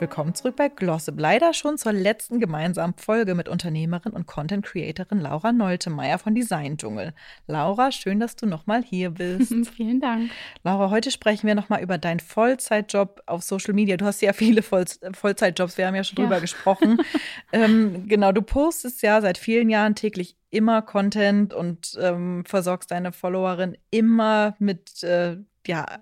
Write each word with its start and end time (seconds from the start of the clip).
Willkommen 0.00 0.34
zurück 0.34 0.56
bei 0.56 0.70
Glossip. 0.70 1.20
Leider 1.20 1.52
schon 1.52 1.76
zur 1.76 1.92
letzten 1.92 2.40
gemeinsamen 2.40 2.94
Folge 2.96 3.34
mit 3.34 3.50
Unternehmerin 3.50 4.14
und 4.14 4.26
Content 4.26 4.64
Creatorin 4.64 5.20
Laura 5.20 5.52
Noltemeyer 5.52 6.18
von 6.18 6.34
Design 6.34 6.78
Dschungel. 6.78 7.12
Laura, 7.46 7.92
schön, 7.92 8.18
dass 8.18 8.34
du 8.34 8.46
nochmal 8.46 8.82
hier 8.82 9.10
bist. 9.10 9.52
Vielen 9.76 10.00
Dank. 10.00 10.30
Laura, 10.64 10.88
heute 10.88 11.10
sprechen 11.10 11.46
wir 11.46 11.54
nochmal 11.54 11.82
über 11.82 11.98
deinen 11.98 12.18
Vollzeitjob 12.18 13.20
auf 13.26 13.42
Social 13.42 13.74
Media. 13.74 13.98
Du 13.98 14.06
hast 14.06 14.22
ja 14.22 14.32
viele 14.32 14.62
Voll 14.62 14.86
Vollzeitjobs, 15.12 15.76
wir 15.76 15.86
haben 15.86 15.94
ja 15.94 16.02
schon 16.02 16.16
ja. 16.16 16.24
drüber 16.24 16.40
gesprochen. 16.40 17.02
ähm, 17.52 18.08
genau, 18.08 18.32
du 18.32 18.40
postest 18.40 19.02
ja 19.02 19.20
seit 19.20 19.36
vielen 19.36 19.68
Jahren 19.68 19.96
täglich 19.96 20.38
immer 20.48 20.80
Content 20.80 21.52
und 21.52 21.98
ähm, 22.00 22.44
versorgst 22.46 22.90
deine 22.90 23.12
Followerin 23.12 23.76
immer 23.90 24.56
mit 24.60 25.02
äh, 25.02 25.36
ja, 25.66 26.00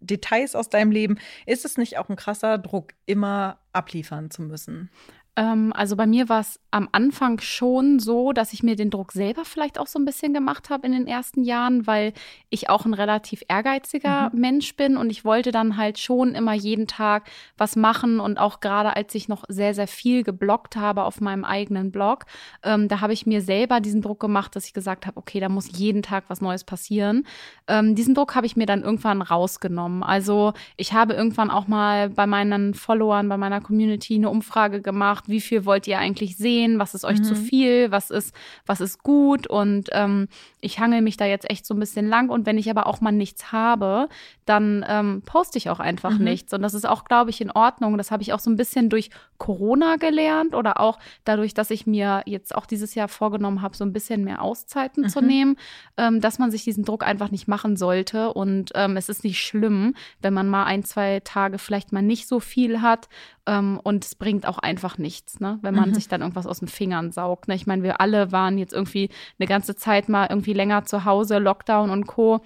Details 0.00 0.54
aus 0.54 0.68
deinem 0.68 0.90
Leben. 0.90 1.18
Ist 1.46 1.64
es 1.64 1.78
nicht 1.78 1.98
auch 1.98 2.08
ein 2.08 2.16
krasser 2.16 2.58
Druck, 2.58 2.94
immer 3.06 3.58
abliefern 3.72 4.30
zu 4.30 4.42
müssen? 4.42 4.90
Ähm, 5.36 5.72
also 5.74 5.96
bei 5.96 6.06
mir 6.06 6.28
war 6.28 6.40
es 6.40 6.60
am 6.70 6.88
Anfang 6.92 7.40
schon 7.40 7.98
so, 7.98 8.32
dass 8.32 8.52
ich 8.52 8.62
mir 8.62 8.76
den 8.76 8.90
Druck 8.90 9.12
selber 9.12 9.44
vielleicht 9.44 9.78
auch 9.78 9.86
so 9.86 9.98
ein 9.98 10.04
bisschen 10.04 10.34
gemacht 10.34 10.70
habe 10.70 10.86
in 10.86 10.92
den 10.92 11.06
ersten 11.06 11.42
Jahren, 11.42 11.86
weil 11.86 12.12
ich 12.48 12.68
auch 12.68 12.84
ein 12.84 12.94
relativ 12.94 13.42
ehrgeiziger 13.48 14.30
mhm. 14.32 14.40
Mensch 14.40 14.76
bin 14.76 14.96
und 14.96 15.10
ich 15.10 15.24
wollte 15.24 15.50
dann 15.50 15.76
halt 15.76 15.98
schon 15.98 16.34
immer 16.34 16.54
jeden 16.54 16.86
Tag 16.86 17.28
was 17.56 17.76
machen 17.76 18.20
und 18.20 18.38
auch 18.38 18.60
gerade 18.60 18.94
als 18.96 19.14
ich 19.14 19.28
noch 19.28 19.44
sehr, 19.48 19.74
sehr 19.74 19.88
viel 19.88 20.22
geblockt 20.22 20.76
habe 20.76 21.04
auf 21.04 21.20
meinem 21.20 21.44
eigenen 21.44 21.90
Blog, 21.90 22.26
ähm, 22.62 22.88
da 22.88 23.00
habe 23.00 23.12
ich 23.12 23.26
mir 23.26 23.40
selber 23.40 23.80
diesen 23.80 24.02
Druck 24.02 24.20
gemacht, 24.20 24.54
dass 24.54 24.66
ich 24.66 24.74
gesagt 24.74 25.06
habe, 25.06 25.16
okay, 25.16 25.40
da 25.40 25.48
muss 25.48 25.76
jeden 25.76 26.02
Tag 26.02 26.24
was 26.28 26.40
Neues 26.40 26.64
passieren. 26.64 27.26
Ähm, 27.66 27.94
diesen 27.94 28.14
Druck 28.14 28.34
habe 28.34 28.46
ich 28.46 28.56
mir 28.56 28.66
dann 28.66 28.82
irgendwann 28.82 29.22
rausgenommen. 29.22 30.02
Also 30.02 30.52
ich 30.76 30.92
habe 30.92 31.14
irgendwann 31.14 31.50
auch 31.50 31.66
mal 31.66 32.10
bei 32.10 32.26
meinen 32.26 32.74
Followern, 32.74 33.28
bei 33.28 33.36
meiner 33.36 33.60
Community 33.60 34.14
eine 34.16 34.30
Umfrage 34.30 34.80
gemacht, 34.80 35.19
wie 35.28 35.40
viel 35.40 35.64
wollt 35.64 35.86
ihr 35.86 35.98
eigentlich 35.98 36.36
sehen, 36.36 36.78
was 36.78 36.94
ist 36.94 37.04
euch 37.04 37.18
mhm. 37.18 37.24
zu 37.24 37.34
viel, 37.34 37.90
was 37.90 38.10
ist, 38.10 38.34
was 38.66 38.80
ist 38.80 39.02
gut 39.02 39.46
und 39.46 39.88
ähm, 39.92 40.28
ich 40.60 40.78
hangel 40.78 41.00
mich 41.00 41.16
da 41.16 41.26
jetzt 41.26 41.48
echt 41.48 41.66
so 41.66 41.74
ein 41.74 41.80
bisschen 41.80 42.08
lang 42.08 42.28
und 42.28 42.46
wenn 42.46 42.58
ich 42.58 42.70
aber 42.70 42.86
auch 42.86 43.00
mal 43.00 43.12
nichts 43.12 43.52
habe, 43.52 44.08
dann 44.46 44.84
ähm, 44.88 45.22
poste 45.24 45.58
ich 45.58 45.70
auch 45.70 45.80
einfach 45.80 46.18
mhm. 46.18 46.24
nichts 46.24 46.52
und 46.52 46.62
das 46.62 46.74
ist 46.74 46.86
auch, 46.86 47.04
glaube 47.04 47.30
ich, 47.30 47.40
in 47.40 47.50
Ordnung. 47.50 47.96
Das 47.96 48.10
habe 48.10 48.22
ich 48.22 48.32
auch 48.32 48.40
so 48.40 48.50
ein 48.50 48.56
bisschen 48.56 48.88
durch 48.88 49.10
Corona 49.38 49.96
gelernt 49.96 50.54
oder 50.54 50.80
auch 50.80 50.98
dadurch, 51.24 51.54
dass 51.54 51.70
ich 51.70 51.86
mir 51.86 52.22
jetzt 52.26 52.54
auch 52.54 52.66
dieses 52.66 52.94
Jahr 52.94 53.08
vorgenommen 53.08 53.62
habe, 53.62 53.76
so 53.76 53.84
ein 53.84 53.92
bisschen 53.92 54.24
mehr 54.24 54.42
Auszeiten 54.42 55.04
mhm. 55.04 55.08
zu 55.08 55.20
nehmen, 55.20 55.56
ähm, 55.96 56.20
dass 56.20 56.38
man 56.38 56.50
sich 56.50 56.64
diesen 56.64 56.84
Druck 56.84 57.04
einfach 57.04 57.30
nicht 57.30 57.48
machen 57.48 57.76
sollte 57.76 58.32
und 58.32 58.72
ähm, 58.74 58.96
es 58.96 59.08
ist 59.08 59.24
nicht 59.24 59.40
schlimm, 59.40 59.94
wenn 60.20 60.34
man 60.34 60.48
mal 60.48 60.64
ein, 60.64 60.84
zwei 60.84 61.20
Tage 61.20 61.58
vielleicht 61.58 61.92
mal 61.92 62.02
nicht 62.02 62.28
so 62.28 62.40
viel 62.40 62.82
hat 62.82 63.08
ähm, 63.46 63.80
und 63.82 64.04
es 64.04 64.14
bringt 64.14 64.46
auch 64.46 64.58
einfach 64.58 64.98
nichts, 64.98 65.09
ne? 65.38 65.58
wenn 65.62 65.74
man 65.74 65.90
mhm. 65.90 65.94
sich 65.94 66.08
dann 66.08 66.20
irgendwas 66.20 66.46
aus 66.46 66.60
den 66.60 66.68
Fingern 66.68 67.12
saugt. 67.12 67.48
Ne? 67.48 67.54
Ich 67.54 67.66
meine, 67.66 67.82
wir 67.82 68.00
alle 68.00 68.32
waren 68.32 68.58
jetzt 68.58 68.72
irgendwie 68.72 69.10
eine 69.38 69.48
ganze 69.48 69.76
Zeit 69.76 70.08
mal 70.08 70.26
irgendwie 70.28 70.52
länger 70.52 70.84
zu 70.84 71.04
Hause, 71.04 71.38
Lockdown 71.38 71.90
und 71.90 72.06
Co 72.06 72.40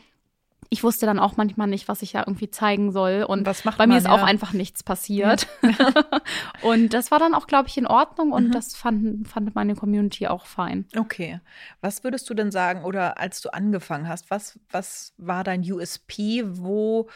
ich 0.75 0.83
wusste 0.83 1.07
dann 1.07 1.19
auch 1.19 1.37
manchmal 1.37 1.69
nicht, 1.69 1.87
was 1.87 2.03
ich 2.03 2.13
da 2.13 2.25
irgendwie 2.27 2.51
zeigen 2.51 2.91
soll. 2.93 3.23
Und 3.23 3.45
bei 3.79 3.87
mir 3.87 3.97
ist 3.97 4.07
ja. 4.07 4.13
auch 4.13 4.23
einfach 4.23 4.53
nichts 4.53 4.83
passiert. 4.83 5.47
Ja. 5.63 5.89
und 6.63 6.93
das 6.93 7.11
war 7.11 7.19
dann 7.19 7.35
auch, 7.35 7.47
glaube 7.47 7.69
ich, 7.69 7.79
in 7.79 7.87
Ordnung 7.87 8.33
und 8.33 8.49
mhm. 8.49 8.53
das 8.53 8.75
fand, 8.75 9.29
fand 9.29 9.55
meine 9.55 9.75
Community 9.77 10.27
auch 10.27 10.47
fein. 10.47 10.87
Okay. 10.97 11.41
Was 11.81 12.03
würdest 12.05 12.29
du 12.29 12.35
denn 12.35 12.51
sagen, 12.51 12.85
oder 12.85 13.19
als 13.19 13.41
du 13.41 13.53
angefangen 13.53 14.09
hast, 14.09 14.31
was, 14.31 14.59
was 14.71 15.15
war 15.17 15.45
dein 15.45 15.61
USP? 15.61 16.43
Wo 16.45 17.09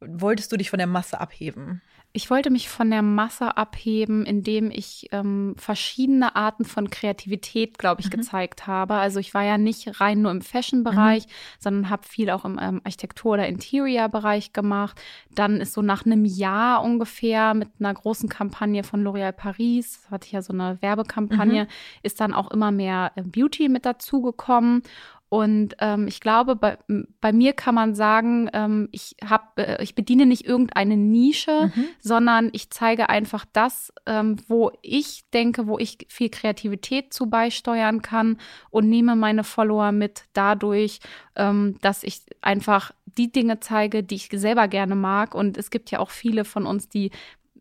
wolltest 0.00 0.52
du 0.52 0.56
dich 0.56 0.70
von 0.70 0.78
der 0.78 0.86
Masse 0.86 1.20
abheben? 1.20 1.82
Ich 2.16 2.30
wollte 2.30 2.48
mich 2.48 2.70
von 2.70 2.88
der 2.88 3.02
Masse 3.02 3.58
abheben, 3.58 4.24
indem 4.24 4.70
ich 4.70 5.06
ähm, 5.12 5.54
verschiedene 5.58 6.34
Arten 6.34 6.64
von 6.64 6.88
Kreativität, 6.88 7.76
glaube 7.76 8.00
ich, 8.00 8.06
mhm. 8.06 8.12
gezeigt 8.12 8.66
habe. 8.66 8.94
Also 8.94 9.20
ich 9.20 9.34
war 9.34 9.44
ja 9.44 9.58
nicht 9.58 10.00
rein 10.00 10.22
nur 10.22 10.30
im 10.30 10.40
Fashion-Bereich, 10.40 11.26
mhm. 11.26 11.30
sondern 11.58 11.90
habe 11.90 12.04
viel 12.08 12.30
auch 12.30 12.46
im 12.46 12.58
ähm, 12.58 12.80
Architektur- 12.84 13.34
oder 13.34 13.46
Interior-Bereich 13.46 14.54
gemacht. 14.54 14.98
Dann 15.34 15.60
ist 15.60 15.74
so 15.74 15.82
nach 15.82 16.06
einem 16.06 16.24
Jahr 16.24 16.82
ungefähr 16.82 17.52
mit 17.52 17.68
einer 17.78 17.92
großen 17.92 18.30
Kampagne 18.30 18.82
von 18.82 19.06
L'Oréal 19.06 19.32
Paris, 19.32 20.00
das 20.00 20.10
hatte 20.10 20.26
ich 20.26 20.32
ja 20.32 20.40
so 20.40 20.54
eine 20.54 20.80
Werbekampagne, 20.80 21.64
mhm. 21.64 21.68
ist 22.02 22.18
dann 22.18 22.32
auch 22.32 22.50
immer 22.50 22.70
mehr 22.70 23.12
äh, 23.16 23.22
Beauty 23.24 23.68
mit 23.68 23.84
dazugekommen. 23.84 24.82
Und 25.28 25.74
ähm, 25.80 26.06
ich 26.06 26.20
glaube, 26.20 26.54
bei, 26.54 26.78
bei 27.20 27.32
mir 27.32 27.52
kann 27.52 27.74
man 27.74 27.94
sagen, 27.94 28.48
ähm, 28.52 28.88
ich, 28.92 29.16
hab, 29.24 29.58
äh, 29.58 29.82
ich 29.82 29.96
bediene 29.96 30.24
nicht 30.24 30.46
irgendeine 30.46 30.96
Nische, 30.96 31.72
mhm. 31.74 31.88
sondern 31.98 32.50
ich 32.52 32.70
zeige 32.70 33.08
einfach 33.08 33.44
das, 33.52 33.92
ähm, 34.06 34.36
wo 34.46 34.70
ich 34.82 35.24
denke, 35.34 35.66
wo 35.66 35.78
ich 35.78 36.06
viel 36.08 36.28
Kreativität 36.28 37.12
zu 37.12 37.28
beisteuern 37.28 38.02
kann 38.02 38.38
und 38.70 38.88
nehme 38.88 39.16
meine 39.16 39.42
Follower 39.42 39.90
mit 39.90 40.24
dadurch, 40.32 41.00
ähm, 41.34 41.76
dass 41.80 42.04
ich 42.04 42.22
einfach 42.40 42.92
die 43.18 43.32
Dinge 43.32 43.60
zeige, 43.60 44.02
die 44.02 44.16
ich 44.16 44.28
selber 44.32 44.68
gerne 44.68 44.94
mag. 44.94 45.34
Und 45.34 45.56
es 45.56 45.70
gibt 45.70 45.90
ja 45.90 45.98
auch 45.98 46.10
viele 46.10 46.44
von 46.44 46.66
uns, 46.66 46.88
die 46.88 47.10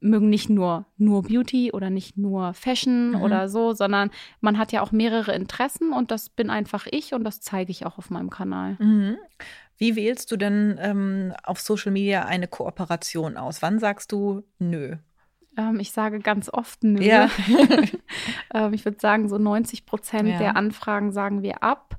mögen 0.01 0.29
nicht 0.29 0.49
nur, 0.49 0.85
nur 0.97 1.23
Beauty 1.23 1.71
oder 1.71 1.89
nicht 1.89 2.17
nur 2.17 2.53
Fashion 2.53 3.11
mhm. 3.11 3.21
oder 3.21 3.49
so, 3.49 3.73
sondern 3.73 4.11
man 4.41 4.57
hat 4.57 4.71
ja 4.71 4.81
auch 4.81 4.91
mehrere 4.91 5.33
Interessen 5.33 5.93
und 5.93 6.11
das 6.11 6.29
bin 6.29 6.49
einfach 6.49 6.87
ich 6.89 7.13
und 7.13 7.23
das 7.23 7.41
zeige 7.41 7.71
ich 7.71 7.85
auch 7.85 7.97
auf 7.97 8.09
meinem 8.09 8.29
Kanal. 8.29 8.77
Mhm. 8.79 9.17
Wie 9.77 9.95
wählst 9.95 10.31
du 10.31 10.37
denn 10.37 10.77
ähm, 10.79 11.33
auf 11.43 11.59
Social 11.59 11.91
Media 11.91 12.25
eine 12.25 12.47
Kooperation 12.47 13.37
aus? 13.37 13.61
Wann 13.61 13.79
sagst 13.79 14.11
du 14.11 14.43
nö? 14.57 14.95
Ähm, 15.57 15.79
ich 15.79 15.91
sage 15.91 16.19
ganz 16.19 16.49
oft 16.49 16.83
nö. 16.83 17.01
Ja. 17.01 17.29
ähm, 18.53 18.73
ich 18.73 18.85
würde 18.85 18.99
sagen, 18.99 19.27
so 19.27 19.37
90 19.37 19.85
Prozent 19.85 20.29
ja. 20.29 20.37
der 20.37 20.55
Anfragen 20.55 21.11
sagen 21.11 21.43
wir 21.43 21.63
ab. 21.63 21.97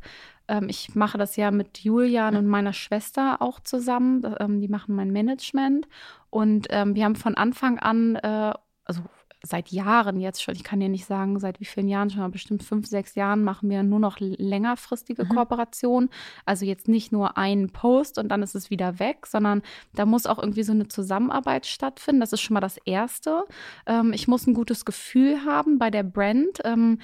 Ähm, 0.49 0.69
ich 0.69 0.95
mache 0.95 1.19
das 1.19 1.37
ja 1.37 1.51
mit 1.51 1.79
Julian 1.79 2.37
und 2.37 2.47
meiner 2.47 2.73
Schwester 2.73 3.43
auch 3.43 3.61
zusammen. 3.61 4.23
Ähm, 4.41 4.61
die 4.61 4.69
machen 4.69 4.95
mein 4.95 5.11
Management. 5.11 5.89
Und 6.31 6.67
ähm, 6.71 6.95
wir 6.95 7.05
haben 7.05 7.17
von 7.17 7.37
Anfang 7.37 7.79
an, 7.79 8.17
äh, 8.17 8.53
also 8.85 9.03
seit 9.47 9.69
Jahren 9.69 10.21
jetzt 10.21 10.43
schon, 10.43 10.55
ich 10.55 10.65
kann 10.65 10.81
dir 10.81 10.89
nicht 10.89 11.07
sagen, 11.07 11.39
seit 11.39 11.61
wie 11.61 11.65
vielen 11.65 11.89
Jahren 11.89 12.11
schon, 12.11 12.21
aber 12.21 12.33
bestimmt 12.33 12.63
fünf, 12.63 12.87
sechs 12.87 13.15
Jahren 13.15 13.45
machen 13.45 13.71
wir 13.71 13.83
nur 13.83 14.01
noch 14.01 14.17
längerfristige 14.19 15.25
mhm. 15.25 15.29
Kooperationen. 15.29 16.11
Also 16.45 16.65
jetzt 16.65 16.89
nicht 16.89 17.13
nur 17.13 17.39
einen 17.39 17.71
Post 17.71 18.19
und 18.19 18.29
dann 18.29 18.43
ist 18.43 18.55
es 18.55 18.71
wieder 18.71 18.99
weg, 18.99 19.27
sondern 19.27 19.63
da 19.95 20.07
muss 20.07 20.27
auch 20.27 20.39
irgendwie 20.39 20.63
so 20.63 20.73
eine 20.73 20.89
Zusammenarbeit 20.89 21.67
stattfinden. 21.67 22.21
Das 22.21 22.33
ist 22.33 22.41
schon 22.41 22.55
mal 22.55 22.61
das 22.61 22.79
Erste. 22.85 23.45
Ähm, 23.87 24.13
ich 24.13 24.29
muss 24.29 24.47
ein 24.47 24.55
gutes 24.55 24.85
Gefühl 24.85 25.45
haben 25.45 25.79
bei 25.79 25.91
der 25.91 26.03
Brand. 26.03 26.61
Ähm, 26.65 26.99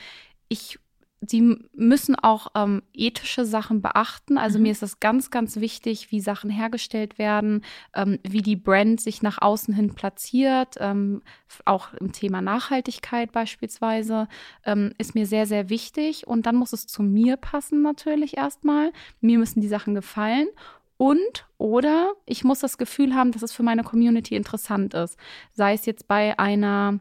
ich 0.49 0.79
sie 1.27 1.57
müssen 1.73 2.17
auch 2.17 2.49
ähm, 2.55 2.83
ethische 2.93 3.45
Sachen 3.45 3.81
beachten. 3.81 4.39
Also 4.39 4.59
mhm. 4.59 4.65
mir 4.65 4.73
ist 4.73 4.83
das 4.83 5.01
ganz, 5.01 5.31
ganz 5.31 5.57
wichtig, 5.57 6.11
wie 6.11 6.21
Sachen 6.21 6.51
hergestellt 6.51 7.19
werden, 7.19 7.65
ähm, 7.95 8.19
wie 8.23 8.43
die 8.43 8.57
Brand 8.57 9.01
sich 9.01 9.23
nach 9.23 9.41
außen 9.41 9.73
hin 9.75 9.95
platziert. 9.95 10.77
Ähm, 10.81 11.23
auch 11.65 11.93
im 11.95 12.13
Thema 12.13 12.43
Nachhaltigkeit 12.43 13.33
beispielsweise 13.33 14.29
ähm, 14.65 14.93
ist 14.99 15.15
mir 15.15 15.27
sehr, 15.27 15.47
sehr 15.47 15.69
wichtig. 15.69 16.27
Und 16.27 16.47
dann 16.47 16.57
muss 16.57 16.73
es 16.73 16.87
zu 16.87 17.03
mir 17.03 17.37
passen 17.37 17.83
natürlich 17.83 18.37
erstmal. 18.37 18.93
Mir 19.21 19.39
müssen 19.39 19.61
die 19.61 19.69
Sachen 19.69 19.95
gefallen. 19.95 20.49
Und 20.97 21.47
oder 21.59 22.13
ich 22.27 22.45
muss 22.45 22.61
das 22.61 22.79
Gefühl 22.79 23.15
haben, 23.15 23.33
dass 23.33 23.43
es 23.43 23.53
für 23.53 23.63
meine 23.63 23.83
Community 23.83 24.37
interessant 24.37 24.95
ist. 24.95 25.19
Sei 25.53 25.75
es 25.75 25.87
jetzt 25.87 26.07
bei 26.07 26.39
einer 26.39 27.01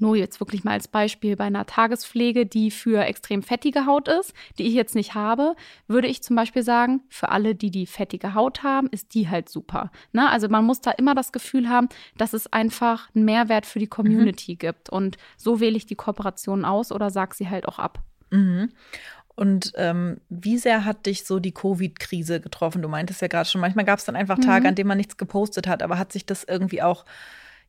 nur 0.00 0.16
jetzt 0.16 0.40
wirklich 0.40 0.64
mal 0.64 0.72
als 0.72 0.88
Beispiel 0.88 1.36
bei 1.36 1.44
einer 1.44 1.66
Tagespflege, 1.66 2.46
die 2.46 2.70
für 2.70 3.04
extrem 3.04 3.42
fettige 3.42 3.86
Haut 3.86 4.08
ist, 4.08 4.32
die 4.58 4.64
ich 4.64 4.74
jetzt 4.74 4.94
nicht 4.94 5.14
habe, 5.14 5.54
würde 5.86 6.08
ich 6.08 6.22
zum 6.22 6.36
Beispiel 6.36 6.62
sagen, 6.62 7.02
für 7.08 7.30
alle, 7.30 7.54
die 7.54 7.70
die 7.70 7.86
fettige 7.86 8.34
Haut 8.34 8.62
haben, 8.62 8.88
ist 8.88 9.14
die 9.14 9.28
halt 9.28 9.48
super. 9.48 9.90
Ne? 10.12 10.28
Also 10.28 10.48
man 10.48 10.64
muss 10.64 10.80
da 10.80 10.90
immer 10.92 11.14
das 11.14 11.32
Gefühl 11.32 11.68
haben, 11.68 11.88
dass 12.16 12.32
es 12.32 12.52
einfach 12.52 13.08
einen 13.14 13.24
Mehrwert 13.24 13.66
für 13.66 13.78
die 13.78 13.86
Community 13.86 14.52
mhm. 14.52 14.58
gibt. 14.58 14.90
Und 14.90 15.16
so 15.36 15.60
wähle 15.60 15.76
ich 15.76 15.86
die 15.86 15.96
Kooperation 15.96 16.64
aus 16.64 16.92
oder 16.92 17.10
sage 17.10 17.34
sie 17.34 17.48
halt 17.48 17.66
auch 17.66 17.78
ab. 17.78 18.00
Mhm. 18.30 18.70
Und 19.38 19.72
ähm, 19.76 20.20
wie 20.28 20.58
sehr 20.58 20.84
hat 20.84 21.06
dich 21.06 21.24
so 21.24 21.38
die 21.38 21.52
Covid-Krise 21.52 22.40
getroffen? 22.40 22.82
Du 22.82 22.88
meintest 22.88 23.22
ja 23.22 23.28
gerade 23.28 23.48
schon, 23.48 23.60
manchmal 23.60 23.84
gab 23.84 24.00
es 24.00 24.04
dann 24.04 24.16
einfach 24.16 24.36
Tage, 24.40 24.62
mhm. 24.62 24.66
an 24.66 24.74
denen 24.74 24.88
man 24.88 24.98
nichts 24.98 25.16
gepostet 25.16 25.68
hat, 25.68 25.80
aber 25.80 25.96
hat 25.96 26.12
sich 26.12 26.26
das 26.26 26.42
irgendwie 26.42 26.82
auch, 26.82 27.04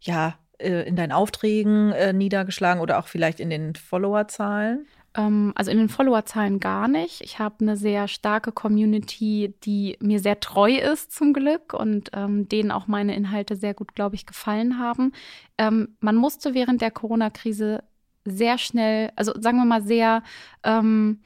ja, 0.02 0.40
äh, 0.60 0.88
in 0.88 0.96
deinen 0.96 1.12
Aufträgen 1.12 1.92
äh, 1.92 2.14
niedergeschlagen 2.14 2.82
oder 2.82 3.00
auch 3.00 3.08
vielleicht 3.08 3.40
in 3.40 3.50
den 3.50 3.76
Followerzahlen? 3.76 4.86
Ähm, 5.16 5.54
also 5.56 5.72
in 5.72 5.78
den 5.78 5.90
Followerzahlen 5.90 6.60
gar 6.60 6.88
nicht. 6.88 7.22
Ich 7.22 7.40
habe 7.40 7.56
eine 7.62 7.78
sehr 7.78 8.08
starke 8.08 8.52
Community, 8.52 9.56
die 9.64 9.98
mir 10.00 10.20
sehr 10.20 10.40
treu 10.40 10.76
ist 10.76 11.12
zum 11.12 11.34
Glück 11.34 11.74
und 11.74 12.12
ähm, 12.14 12.48
denen 12.48 12.72
auch 12.72 12.88
meine 12.88 13.16
Inhalte 13.16 13.56
sehr 13.56 13.74
gut, 13.74 13.96
glaube 13.96 14.16
ich, 14.16 14.26
gefallen 14.26 14.80
haben. 14.80 15.14
Ähm, 15.58 15.96
man 16.00 16.16
musste 16.16 16.54
während 16.54 16.82
der 16.82 16.92
Corona-Krise 16.92 17.84
sehr 18.26 18.58
schnell, 18.58 19.12
also 19.16 19.34
sagen 19.40 19.58
wir 19.58 19.66
mal 19.66 19.82
sehr 19.82 20.24
ähm, 20.64 21.22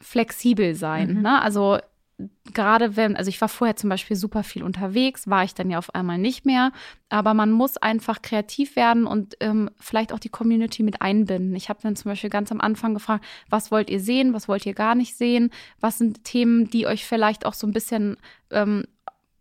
flexibel 0.00 0.74
sein. 0.74 1.14
Mhm. 1.16 1.22
Ne? 1.22 1.40
Also 1.40 1.78
gerade 2.52 2.96
wenn, 2.96 3.16
also 3.16 3.28
ich 3.28 3.40
war 3.40 3.48
vorher 3.48 3.76
zum 3.76 3.90
Beispiel 3.90 4.16
super 4.16 4.42
viel 4.42 4.62
unterwegs, 4.62 5.28
war 5.28 5.44
ich 5.44 5.54
dann 5.54 5.70
ja 5.70 5.78
auf 5.78 5.94
einmal 5.94 6.18
nicht 6.18 6.44
mehr. 6.44 6.72
Aber 7.08 7.34
man 7.34 7.50
muss 7.52 7.76
einfach 7.76 8.22
kreativ 8.22 8.76
werden 8.76 9.06
und 9.06 9.36
ähm, 9.40 9.70
vielleicht 9.78 10.12
auch 10.12 10.18
die 10.18 10.28
Community 10.28 10.82
mit 10.82 11.02
einbinden. 11.02 11.54
Ich 11.54 11.68
habe 11.68 11.80
dann 11.82 11.96
zum 11.96 12.10
Beispiel 12.10 12.30
ganz 12.30 12.50
am 12.50 12.60
Anfang 12.60 12.94
gefragt, 12.94 13.24
was 13.48 13.70
wollt 13.70 13.90
ihr 13.90 14.00
sehen, 14.00 14.32
was 14.32 14.48
wollt 14.48 14.66
ihr 14.66 14.74
gar 14.74 14.94
nicht 14.94 15.16
sehen, 15.16 15.50
was 15.80 15.98
sind 15.98 16.24
Themen, 16.24 16.70
die 16.70 16.86
euch 16.86 17.04
vielleicht 17.04 17.46
auch 17.46 17.54
so 17.54 17.66
ein 17.66 17.72
bisschen 17.72 18.16
ähm, 18.50 18.84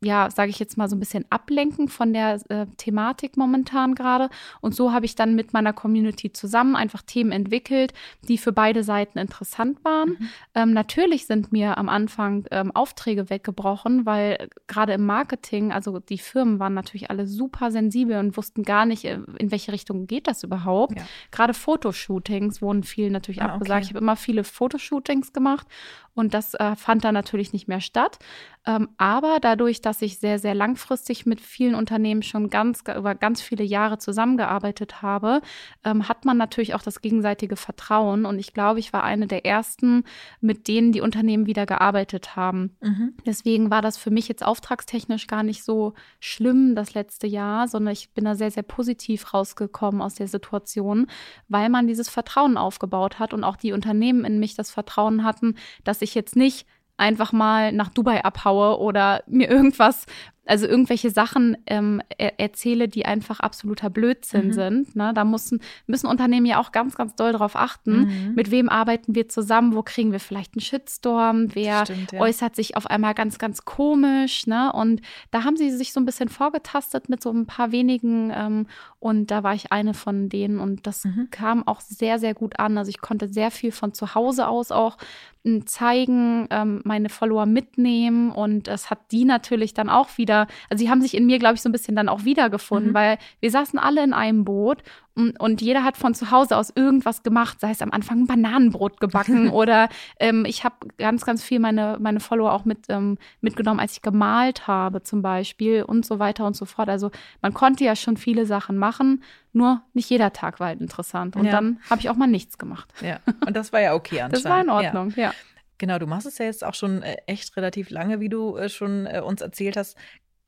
ja, 0.04 0.32
sage 0.32 0.50
ich 0.50 0.58
jetzt 0.58 0.78
mal, 0.78 0.90
so 0.90 0.96
ein 0.96 1.00
bisschen 1.00 1.26
ablenken 1.30 1.88
von 1.88 2.12
der 2.12 2.42
äh, 2.50 2.66
Thematik 2.78 3.38
momentan 3.38 3.94
gerade. 3.94 4.30
Und 4.60 4.74
so 4.74 4.92
habe 4.92 5.06
ich 5.06 5.14
dann 5.14 5.36
mit 5.36 5.54
meiner 5.54 5.74
Community 5.74 6.34
zusammen 6.34 6.76
einfach 6.76 7.04
Themen 7.04 7.32
entwickelt, 7.32 7.94
die 8.28 8.40
für 8.40 8.52
beide 8.52 8.84
Seiten 8.84 9.20
interessant 9.20 9.86
waren. 9.86 10.10
Mhm. 10.10 10.30
Ähm, 10.56 10.74
natürlich 10.74 11.28
sind 11.28 11.52
mir 11.52 11.78
am 11.78 11.88
Anfang 11.88 12.46
ähm, 12.50 12.72
Aufträge 12.72 13.30
weggebrochen, 13.30 14.08
weil 14.08 14.50
gerade 14.66 14.94
im 14.94 15.06
Marketing, 15.06 15.72
also 15.72 16.00
die 16.00 16.18
Firmen 16.18 16.58
waren 16.58 16.74
natürlich 16.74 17.12
alle 17.12 17.28
super 17.28 17.70
sensibel 17.70 18.18
und 18.18 18.36
wussten 18.38 18.64
gar 18.64 18.88
nicht, 18.88 19.06
äh, 19.06 19.20
in 19.38 19.52
welche 19.52 19.72
Richtung 19.72 20.08
geht 20.08 20.26
das 20.26 20.44
überhaupt. 20.44 20.98
Ja. 20.98 21.06
Gerade 21.30 21.54
Fotoshootings 21.54 22.60
wurden 22.60 22.82
vielen 22.82 23.12
natürlich 23.12 23.44
ah, 23.44 23.54
abgesagt. 23.54 23.70
Okay. 23.70 23.84
Ich 23.84 23.90
habe 23.90 24.00
immer 24.00 24.16
viele 24.16 24.44
Fotoshootings 24.44 25.32
gemacht 25.32 25.68
und 26.14 26.34
das 26.34 26.56
äh, 26.56 26.76
fand 26.76 27.04
dann 27.04 27.14
natürlich 27.14 27.54
nicht 27.54 27.68
mehr 27.68 27.82
statt. 27.82 28.20
Ähm, 28.66 28.90
aber 28.98 29.40
dadurch, 29.42 29.82
dass 29.82 29.91
ich 30.02 30.20
sehr, 30.20 30.38
sehr 30.38 30.54
langfristig 30.54 31.26
mit 31.26 31.42
vielen 31.42 31.74
Unternehmen 31.74 32.22
schon 32.22 32.52
ganz 32.52 32.84
über 32.96 33.16
ganz 33.16 33.42
viele 33.42 33.64
Jahre 33.64 33.98
zusammengearbeitet 33.98 35.02
habe, 35.02 35.42
ähm, 35.84 36.08
hat 36.08 36.24
man 36.24 36.38
natürlich 36.38 36.76
auch 36.76 36.84
das 36.84 37.02
gegenseitige 37.02 37.56
Vertrauen. 37.56 38.26
Und 38.26 38.38
ich 38.38 38.54
glaube, 38.54 38.80
ich 38.80 38.94
war 38.94 39.04
eine 39.04 39.26
der 39.26 39.46
ersten, 39.46 40.04
mit 40.40 40.68
denen 40.68 40.92
die 40.92 41.02
Unternehmen 41.02 41.48
wieder 41.48 41.66
gearbeitet 41.66 42.36
haben. 42.36 42.78
Mhm. 42.82 43.16
Deswegen 43.26 43.72
war 43.72 43.82
das 43.82 43.98
für 43.98 44.12
mich 44.12 44.28
jetzt 44.28 44.46
auftragstechnisch 44.46 45.28
gar 45.28 45.44
nicht 45.44 45.64
so 45.64 45.94
schlimm 46.20 46.76
das 46.76 46.94
letzte 46.94 47.26
Jahr, 47.26 47.68
sondern 47.68 47.94
ich 47.94 48.12
bin 48.14 48.26
da 48.26 48.36
sehr, 48.36 48.52
sehr 48.52 48.64
positiv 48.64 49.34
rausgekommen 49.34 50.02
aus 50.02 50.16
der 50.16 50.28
Situation, 50.28 51.08
weil 51.48 51.70
man 51.70 51.88
dieses 51.88 52.10
Vertrauen 52.10 52.58
aufgebaut 52.58 53.18
hat 53.18 53.34
und 53.34 53.44
auch 53.44 53.56
die 53.56 53.74
Unternehmen 53.74 54.26
in 54.26 54.40
mich 54.40 54.56
das 54.56 54.70
Vertrauen 54.70 55.24
hatten, 55.24 55.56
dass 55.84 56.02
ich 56.02 56.14
jetzt 56.14 56.36
nicht 56.36 56.68
einfach 57.02 57.34
mal 57.34 57.72
nach 57.72 57.90
Dubai 57.90 58.24
abhaue 58.24 58.80
oder 58.80 59.24
mir 59.28 59.50
irgendwas 59.50 60.06
also 60.52 60.68
irgendwelche 60.68 61.12
Sachen 61.12 61.56
ähm, 61.66 62.02
er 62.18 62.38
erzähle, 62.42 62.90
die 62.90 63.06
einfach 63.06 63.40
absoluter 63.40 63.90
Blödsinn 63.90 64.48
mhm. 64.48 64.52
sind. 64.52 64.96
Ne? 64.98 65.14
Da 65.16 65.24
müssen, 65.24 65.62
müssen 65.88 66.08
Unternehmen 66.08 66.46
ja 66.46 66.60
auch 66.60 66.74
ganz, 66.74 66.96
ganz 66.96 67.16
doll 67.16 67.32
darauf 67.32 67.56
achten, 67.56 68.02
mhm. 68.02 68.34
mit 68.36 68.52
wem 68.52 68.68
arbeiten 68.68 69.16
wir 69.16 69.30
zusammen, 69.30 69.76
wo 69.76 69.82
kriegen 69.82 70.12
wir 70.12 70.20
vielleicht 70.20 70.56
einen 70.56 70.62
Shitstorm, 70.62 71.56
wer 71.56 71.86
Stimmt, 71.86 72.12
ja. 72.12 72.20
äußert 72.20 72.58
sich 72.58 72.76
auf 72.76 72.86
einmal 72.86 73.14
ganz, 73.14 73.40
ganz 73.40 73.64
komisch. 73.64 74.46
Ne? 74.46 74.74
Und 74.74 75.02
da 75.32 75.46
haben 75.46 75.56
sie 75.56 75.72
sich 75.72 75.94
so 75.94 76.02
ein 76.02 76.06
bisschen 76.06 76.28
vorgetastet 76.28 77.08
mit 77.08 77.24
so 77.24 77.32
ein 77.32 77.46
paar 77.46 77.72
wenigen 77.72 78.34
ähm, 78.36 78.68
und 79.00 79.32
da 79.32 79.44
war 79.44 79.56
ich 79.56 79.72
eine 79.72 79.94
von 79.94 80.28
denen 80.28 80.60
und 80.60 80.86
das 80.86 81.06
mhm. 81.06 81.30
kam 81.32 81.66
auch 81.66 81.80
sehr, 81.80 82.20
sehr 82.20 82.34
gut 82.34 82.60
an. 82.60 82.78
Also 82.78 82.90
ich 82.90 83.00
konnte 83.00 83.34
sehr 83.34 83.52
viel 83.52 83.72
von 83.72 83.94
zu 83.94 84.16
Hause 84.16 84.48
aus 84.48 84.72
auch 84.72 84.98
hm, 85.44 85.66
zeigen, 85.66 86.48
ähm, 86.52 86.82
meine 86.84 87.10
Follower 87.10 87.48
mitnehmen 87.48 88.30
und 88.30 88.68
es 88.68 88.92
hat 88.92 89.00
die 89.12 89.26
natürlich 89.26 89.74
dann 89.74 89.90
auch 89.90 90.20
wieder, 90.20 90.41
also 90.70 90.84
sie 90.84 90.90
haben 90.90 91.02
sich 91.02 91.16
in 91.16 91.26
mir, 91.26 91.40
glaube 91.40 91.56
ich, 91.56 91.62
so 91.62 91.70
ein 91.70 91.72
bisschen 91.72 91.96
dann 91.96 92.10
auch 92.10 92.24
wiedergefunden, 92.24 92.92
mhm. 92.92 92.96
weil 92.96 93.18
wir 93.40 93.52
saßen 93.52 93.80
alle 93.80 94.04
in 94.04 94.14
einem 94.14 94.46
Boot 94.46 94.84
und, 95.14 95.38
und, 95.42 95.62
jeder 95.62 95.84
hat 95.84 95.98
von 95.98 96.14
zu 96.14 96.32
Hause 96.32 96.56
aus 96.56 96.72
irgendwas 96.74 97.22
gemacht, 97.22 97.60
sei 97.60 97.72
es 97.72 97.82
am 97.82 97.92
Anfang 97.92 98.22
ein 98.22 98.28
Bananenbrot 98.28 99.02
gebacken 99.02 99.50
oder 99.52 99.90
ähm, 100.20 100.46
ich 100.46 100.64
habe 100.64 100.76
ganz, 100.98 101.26
ganz 101.26 101.44
viel 101.44 101.60
meine, 101.60 101.98
meine 102.00 102.22
Follower 102.22 102.54
auch 102.54 102.64
mit, 102.64 102.86
ähm, 102.88 103.18
mitgenommen, 103.42 103.82
als 103.82 103.94
ich 103.94 104.02
gemalt 104.02 104.68
habe 104.68 105.04
zum 105.04 105.22
Beispiel 105.22 105.84
und 105.84 106.06
so 106.06 106.20
weiter 106.20 106.48
und 106.48 106.56
so 106.56 106.66
fort. 106.66 106.88
Also 106.88 107.12
man 107.42 107.54
konnte 107.54 107.84
ja 107.84 107.96
schon 107.98 108.16
viele 108.16 108.46
Sachen 108.46 108.78
machen, 108.78 109.24
nur 109.52 109.82
nicht 109.94 110.10
jeder 110.10 110.32
Tag 110.32 110.62
war 110.62 110.68
halt 110.68 110.80
interessant. 110.80 111.36
Und 111.36 111.46
ja. 111.46 111.52
dann 111.52 111.80
habe 111.90 112.00
ich 112.00 112.10
auch 112.10 112.16
mal 112.16 112.28
nichts 112.28 112.58
gemacht. 112.58 112.94
Ja, 113.02 113.20
und 113.46 113.56
das 113.56 113.74
war 113.74 113.82
ja 113.82 113.94
okay 113.94 114.22
anscheinend. 114.22 114.32
Das 114.42 114.46
war 114.46 114.62
in 114.62 114.70
Ordnung, 114.70 115.10
ja. 115.18 115.24
ja. 115.24 115.34
Genau, 115.78 115.98
du 115.98 116.06
machst 116.06 116.28
es 116.28 116.38
ja 116.38 116.46
jetzt 116.46 116.64
auch 116.64 116.76
schon 116.76 117.02
äh, 117.02 117.18
echt 117.26 117.58
relativ 117.58 117.90
lange, 117.90 118.20
wie 118.20 118.30
du 118.30 118.56
äh, 118.56 118.70
schon 118.70 119.08
äh, 119.08 119.20
uns 119.20 119.42
erzählt 119.42 119.76
hast. 119.76 119.98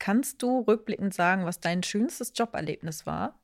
Kannst 0.04 0.42
du 0.42 0.58
rückblickend 0.58 1.14
sagen, 1.14 1.46
was 1.46 1.60
dein 1.60 1.82
schönstes 1.82 2.34
Joberlebnis 2.36 3.06
war? 3.06 3.40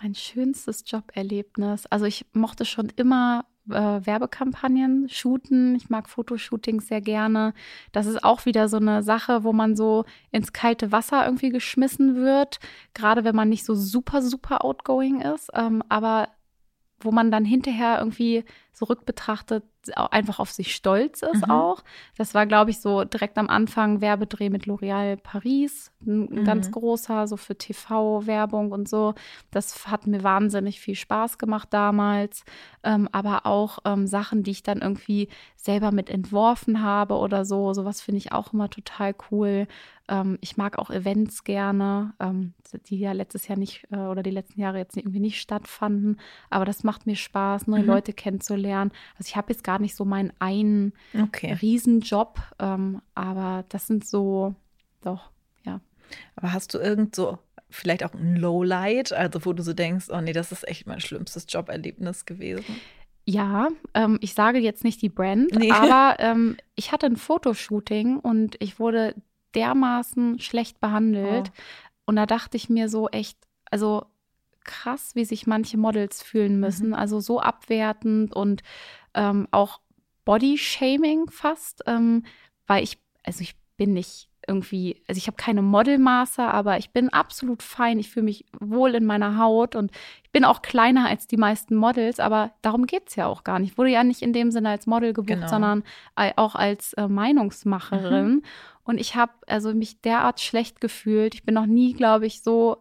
Mein 0.00 0.14
schönstes 0.14 0.82
Joberlebnis. 0.86 1.84
Also 1.84 2.06
ich 2.06 2.24
mochte 2.32 2.64
schon 2.64 2.90
immer 2.96 3.44
äh, 3.68 3.74
Werbekampagnen 3.74 5.10
shooten. 5.10 5.74
Ich 5.74 5.90
mag 5.90 6.08
Fotoshootings 6.08 6.88
sehr 6.88 7.02
gerne. 7.02 7.52
Das 7.92 8.06
ist 8.06 8.24
auch 8.24 8.46
wieder 8.46 8.70
so 8.70 8.78
eine 8.78 9.02
Sache, 9.02 9.44
wo 9.44 9.52
man 9.52 9.76
so 9.76 10.06
ins 10.30 10.54
kalte 10.54 10.90
Wasser 10.90 11.26
irgendwie 11.26 11.50
geschmissen 11.50 12.16
wird. 12.16 12.60
Gerade 12.94 13.22
wenn 13.24 13.36
man 13.36 13.50
nicht 13.50 13.66
so 13.66 13.74
super, 13.74 14.22
super 14.22 14.64
outgoing 14.64 15.20
ist. 15.20 15.50
Ähm, 15.52 15.82
aber 15.90 16.30
wo 16.98 17.12
man 17.12 17.30
dann 17.30 17.44
hinterher 17.44 17.98
irgendwie 17.98 18.42
so 18.78 18.86
rückbetrachtet 18.86 19.64
einfach 19.96 20.38
auf 20.38 20.50
sich 20.50 20.74
stolz 20.74 21.22
ist 21.22 21.46
mhm. 21.46 21.50
auch. 21.50 21.82
Das 22.16 22.34
war, 22.34 22.46
glaube 22.46 22.70
ich, 22.70 22.80
so 22.80 23.04
direkt 23.04 23.38
am 23.38 23.48
Anfang 23.48 24.00
Werbedreh 24.00 24.50
mit 24.50 24.64
L'Oréal 24.64 25.16
Paris, 25.16 25.90
ein, 26.06 26.26
mhm. 26.26 26.44
ganz 26.44 26.70
großer, 26.70 27.26
so 27.26 27.36
für 27.36 27.56
TV-Werbung 27.56 28.72
und 28.72 28.88
so. 28.88 29.14
Das 29.50 29.86
hat 29.86 30.06
mir 30.06 30.22
wahnsinnig 30.22 30.80
viel 30.80 30.94
Spaß 30.94 31.38
gemacht 31.38 31.68
damals. 31.70 32.44
Ähm, 32.82 33.08
aber 33.12 33.46
auch 33.46 33.78
ähm, 33.84 34.06
Sachen, 34.06 34.42
die 34.42 34.52
ich 34.52 34.62
dann 34.62 34.80
irgendwie 34.80 35.28
selber 35.56 35.90
mit 35.90 36.10
entworfen 36.10 36.82
habe 36.82 37.14
oder 37.14 37.44
so. 37.44 37.72
Sowas 37.74 38.00
finde 38.00 38.18
ich 38.18 38.32
auch 38.32 38.52
immer 38.52 38.70
total 38.70 39.14
cool. 39.30 39.66
Ähm, 40.08 40.38
ich 40.40 40.56
mag 40.56 40.78
auch 40.78 40.90
Events 40.90 41.44
gerne, 41.44 42.14
ähm, 42.20 42.54
die 42.86 42.98
ja 42.98 43.12
letztes 43.12 43.48
Jahr 43.48 43.58
nicht 43.58 43.86
äh, 43.90 43.96
oder 43.96 44.22
die 44.22 44.30
letzten 44.30 44.60
Jahre 44.60 44.78
jetzt 44.78 44.96
irgendwie 44.96 45.20
nicht 45.20 45.40
stattfanden. 45.40 46.18
Aber 46.48 46.64
das 46.64 46.84
macht 46.84 47.06
mir 47.06 47.16
Spaß, 47.16 47.66
neue 47.66 47.82
mhm. 47.82 47.88
Leute 47.88 48.12
kennenzulernen. 48.12 48.67
Also 48.72 49.28
ich 49.28 49.36
habe 49.36 49.52
jetzt 49.52 49.64
gar 49.64 49.78
nicht 49.78 49.94
so 49.94 50.04
meinen 50.04 50.32
einen 50.38 50.92
okay. 51.20 51.52
Riesenjob, 51.60 52.40
ähm, 52.58 53.02
aber 53.14 53.64
das 53.68 53.86
sind 53.86 54.06
so, 54.06 54.54
doch, 55.00 55.30
ja. 55.64 55.80
Aber 56.36 56.52
hast 56.52 56.74
du 56.74 56.78
irgend 56.78 57.14
so 57.14 57.38
vielleicht 57.70 58.04
auch 58.04 58.14
ein 58.14 58.36
Lowlight, 58.36 59.12
also 59.12 59.44
wo 59.44 59.52
du 59.52 59.62
so 59.62 59.72
denkst, 59.72 60.06
oh 60.10 60.20
nee, 60.20 60.32
das 60.32 60.52
ist 60.52 60.66
echt 60.66 60.86
mein 60.86 61.00
schlimmstes 61.00 61.46
Joberlebnis 61.48 62.24
gewesen? 62.24 62.80
Ja, 63.26 63.68
ähm, 63.92 64.18
ich 64.22 64.32
sage 64.32 64.58
jetzt 64.58 64.84
nicht 64.84 65.02
die 65.02 65.10
Brand, 65.10 65.54
nee. 65.54 65.70
aber 65.72 66.16
ähm, 66.18 66.56
ich 66.76 66.92
hatte 66.92 67.06
ein 67.06 67.16
Fotoshooting 67.16 68.18
und 68.18 68.56
ich 68.60 68.78
wurde 68.78 69.14
dermaßen 69.54 70.40
schlecht 70.40 70.80
behandelt. 70.80 71.50
Oh. 71.50 71.60
Und 72.06 72.16
da 72.16 72.26
dachte 72.26 72.56
ich 72.56 72.70
mir 72.70 72.88
so 72.88 73.08
echt, 73.08 73.38
also 73.70 74.06
krass, 74.68 75.16
wie 75.16 75.24
sich 75.24 75.48
manche 75.48 75.78
Models 75.78 76.22
fühlen 76.22 76.60
müssen. 76.60 76.88
Mhm. 76.88 76.94
Also 76.94 77.18
so 77.18 77.40
abwertend 77.40 78.32
und 78.32 78.62
ähm, 79.14 79.48
auch 79.50 79.80
Body-Shaming 80.24 81.30
fast, 81.30 81.82
ähm, 81.86 82.24
weil 82.66 82.84
ich, 82.84 82.98
also 83.24 83.40
ich 83.40 83.56
bin 83.76 83.94
nicht 83.94 84.28
irgendwie, 84.46 85.02
also 85.08 85.18
ich 85.18 85.26
habe 85.26 85.36
keine 85.36 85.62
Modelmaße, 85.62 86.42
aber 86.42 86.78
ich 86.78 86.90
bin 86.90 87.10
absolut 87.10 87.62
fein. 87.62 87.98
Ich 87.98 88.10
fühle 88.10 88.24
mich 88.24 88.46
wohl 88.60 88.94
in 88.94 89.04
meiner 89.04 89.38
Haut 89.38 89.74
und 89.74 89.90
ich 90.22 90.32
bin 90.32 90.44
auch 90.44 90.62
kleiner 90.62 91.06
als 91.06 91.26
die 91.26 91.36
meisten 91.36 91.76
Models, 91.76 92.18
aber 92.18 92.52
darum 92.62 92.86
geht 92.86 93.08
es 93.08 93.16
ja 93.16 93.26
auch 93.26 93.44
gar 93.44 93.58
nicht. 93.58 93.72
Ich 93.72 93.78
wurde 93.78 93.90
ja 93.90 94.04
nicht 94.04 94.22
in 94.22 94.32
dem 94.32 94.50
Sinne 94.50 94.70
als 94.70 94.86
Model 94.86 95.12
gebucht, 95.12 95.28
genau. 95.28 95.48
sondern 95.48 95.82
auch 96.36 96.54
als 96.54 96.94
äh, 96.94 97.08
Meinungsmacherin. 97.08 98.28
Mhm. 98.28 98.42
Und 98.84 98.98
ich 98.98 99.16
habe 99.16 99.32
also 99.46 99.74
mich 99.74 100.00
derart 100.00 100.40
schlecht 100.40 100.80
gefühlt. 100.80 101.34
Ich 101.34 101.44
bin 101.44 101.54
noch 101.54 101.66
nie, 101.66 101.92
glaube 101.92 102.26
ich, 102.26 102.42
so 102.42 102.78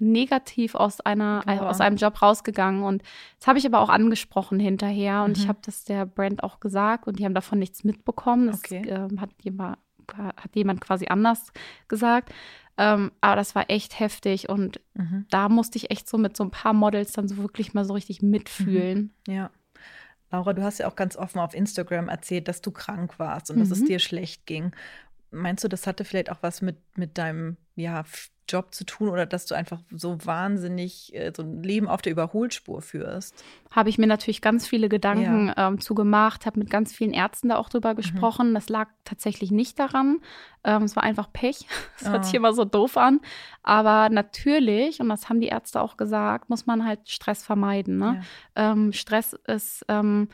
negativ 0.00 0.74
aus 0.74 1.00
einer 1.00 1.42
ja. 1.46 1.68
aus 1.68 1.80
einem 1.80 1.96
Job 1.96 2.20
rausgegangen 2.20 2.82
und 2.82 3.02
das 3.38 3.46
habe 3.46 3.58
ich 3.58 3.66
aber 3.66 3.80
auch 3.80 3.88
angesprochen 3.88 4.58
hinterher 4.60 5.22
und 5.24 5.36
mhm. 5.36 5.42
ich 5.42 5.48
habe 5.48 5.58
das 5.62 5.84
der 5.84 6.06
Brand 6.06 6.42
auch 6.42 6.60
gesagt 6.60 7.06
und 7.06 7.18
die 7.18 7.24
haben 7.24 7.34
davon 7.34 7.58
nichts 7.58 7.84
mitbekommen. 7.84 8.48
Das 8.48 8.58
okay. 8.58 8.88
äh, 8.88 9.08
hat 9.18 9.30
jemand 9.42 9.78
hat 10.16 10.56
jemand 10.56 10.80
quasi 10.80 11.06
anders 11.06 11.52
gesagt. 11.88 12.32
Ähm, 12.76 13.12
aber 13.20 13.36
das 13.36 13.54
war 13.54 13.68
echt 13.68 14.00
heftig 14.00 14.48
und 14.48 14.80
mhm. 14.94 15.26
da 15.30 15.48
musste 15.48 15.76
ich 15.76 15.90
echt 15.90 16.08
so 16.08 16.16
mit 16.16 16.36
so 16.36 16.44
ein 16.44 16.50
paar 16.50 16.72
Models 16.72 17.12
dann 17.12 17.28
so 17.28 17.36
wirklich 17.36 17.74
mal 17.74 17.84
so 17.84 17.92
richtig 17.92 18.22
mitfühlen. 18.22 19.12
Mhm. 19.26 19.34
Ja. 19.34 19.50
Laura, 20.30 20.52
du 20.52 20.62
hast 20.62 20.78
ja 20.78 20.88
auch 20.88 20.96
ganz 20.96 21.16
offen 21.16 21.40
auf 21.40 21.54
Instagram 21.54 22.08
erzählt, 22.08 22.48
dass 22.48 22.62
du 22.62 22.70
krank 22.70 23.18
warst 23.18 23.50
und 23.50 23.58
dass 23.58 23.70
es 23.70 23.80
mhm. 23.80 23.86
dir 23.86 23.98
schlecht 23.98 24.46
ging. 24.46 24.72
Meinst 25.30 25.64
du, 25.64 25.68
das 25.68 25.86
hatte 25.86 26.04
vielleicht 26.04 26.30
auch 26.30 26.38
was 26.40 26.62
mit, 26.62 26.76
mit 26.96 27.18
deinem 27.18 27.56
ja, 27.76 28.04
Job 28.50 28.74
zu 28.74 28.84
tun 28.84 29.08
oder 29.08 29.26
dass 29.26 29.46
du 29.46 29.54
einfach 29.54 29.80
so 29.90 30.18
wahnsinnig 30.24 31.14
äh, 31.14 31.32
so 31.34 31.42
ein 31.42 31.62
Leben 31.62 31.88
auf 31.88 32.02
der 32.02 32.12
Überholspur 32.12 32.82
führst? 32.82 33.44
Habe 33.70 33.88
ich 33.88 33.98
mir 33.98 34.08
natürlich 34.08 34.42
ganz 34.42 34.66
viele 34.66 34.88
Gedanken 34.88 35.48
ja. 35.48 35.68
ähm, 35.68 35.80
zu 35.80 35.94
gemacht, 35.94 36.46
habe 36.46 36.58
mit 36.58 36.68
ganz 36.68 36.92
vielen 36.92 37.12
Ärzten 37.12 37.50
da 37.50 37.56
auch 37.56 37.68
drüber 37.68 37.92
mhm. 37.92 37.96
gesprochen. 37.96 38.50
Mhm. 38.50 38.54
Das 38.54 38.68
lag 38.68 38.88
tatsächlich 39.04 39.52
nicht 39.52 39.78
daran. 39.78 40.20
Ähm, 40.64 40.82
es 40.82 40.96
war 40.96 41.04
einfach 41.04 41.32
Pech. 41.32 41.66
Es 42.00 42.06
oh. 42.06 42.10
hört 42.10 42.24
sich 42.24 42.34
immer 42.34 42.52
so 42.52 42.64
doof 42.64 42.96
an. 42.96 43.20
Aber 43.62 44.08
natürlich, 44.08 45.00
und 45.00 45.08
das 45.08 45.28
haben 45.28 45.40
die 45.40 45.48
Ärzte 45.48 45.80
auch 45.80 45.96
gesagt, 45.96 46.50
muss 46.50 46.66
man 46.66 46.84
halt 46.84 47.08
Stress 47.08 47.44
vermeiden. 47.44 47.98
Ne? 47.98 48.22
Ja. 48.56 48.72
Ähm, 48.72 48.92
Stress 48.92 49.34
ist 49.46 49.84
ähm, 49.88 50.28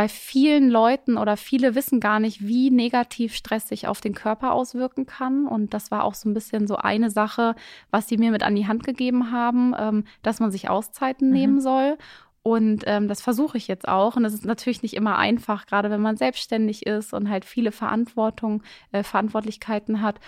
bei 0.00 0.08
vielen 0.08 0.70
Leuten 0.70 1.18
oder 1.18 1.36
viele 1.36 1.74
wissen 1.74 2.00
gar 2.00 2.20
nicht, 2.20 2.46
wie 2.46 2.70
negativ 2.70 3.34
Stress 3.34 3.68
sich 3.68 3.86
auf 3.86 4.00
den 4.00 4.14
Körper 4.14 4.52
auswirken 4.52 5.04
kann. 5.04 5.46
Und 5.46 5.74
das 5.74 5.90
war 5.90 6.04
auch 6.04 6.14
so 6.14 6.26
ein 6.26 6.32
bisschen 6.32 6.66
so 6.66 6.76
eine 6.76 7.10
Sache, 7.10 7.54
was 7.90 8.08
sie 8.08 8.16
mir 8.16 8.30
mit 8.30 8.42
an 8.42 8.56
die 8.56 8.66
Hand 8.66 8.82
gegeben 8.82 9.30
haben, 9.30 9.74
ähm, 9.78 10.04
dass 10.22 10.40
man 10.40 10.50
sich 10.50 10.70
Auszeiten 10.70 11.28
mhm. 11.28 11.34
nehmen 11.34 11.60
soll. 11.60 11.98
Und 12.42 12.84
ähm, 12.86 13.08
das 13.08 13.20
versuche 13.20 13.58
ich 13.58 13.68
jetzt 13.68 13.86
auch. 13.88 14.16
Und 14.16 14.22
das 14.22 14.32
ist 14.32 14.46
natürlich 14.46 14.80
nicht 14.80 14.94
immer 14.94 15.18
einfach, 15.18 15.66
gerade 15.66 15.90
wenn 15.90 16.00
man 16.00 16.16
selbstständig 16.16 16.86
ist 16.86 17.12
und 17.12 17.28
halt 17.28 17.44
viele 17.44 17.70
Verantwortung, 17.70 18.62
äh, 18.92 19.02
Verantwortlichkeiten 19.02 20.00
hat. 20.00 20.18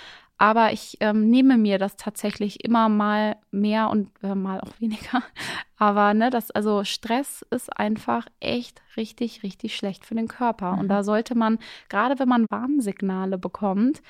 Aber 0.43 0.73
ich 0.73 0.97
ähm, 0.99 1.31
nehme 1.31 1.57
mir 1.57 1.79
das 1.79 1.95
tatsächlich 1.95 2.65
immer 2.65 2.89
mal 2.89 3.37
mehr 3.53 3.91
und 3.91 4.11
äh, 4.25 4.35
mal 4.35 4.61
auch 4.61 4.81
weniger. 4.81 5.23
Aber 5.79 6.15
ne, 6.15 6.31
das, 6.31 6.51
also 6.51 6.83
Stress 6.83 7.47
ist 7.51 7.79
einfach 7.79 8.27
echt 8.41 8.83
richtig, 8.97 9.45
richtig 9.45 9.77
schlecht 9.77 10.05
für 10.05 10.17
den 10.17 10.27
Körper. 10.27 10.73
Mhm. 10.73 10.79
Und 10.81 10.89
da 10.89 11.05
sollte 11.05 11.37
man, 11.37 11.61
gerade 11.89 12.19
wenn 12.19 12.29
man 12.29 12.47
Warnsignale 12.51 13.39
bekommt, 13.39 14.03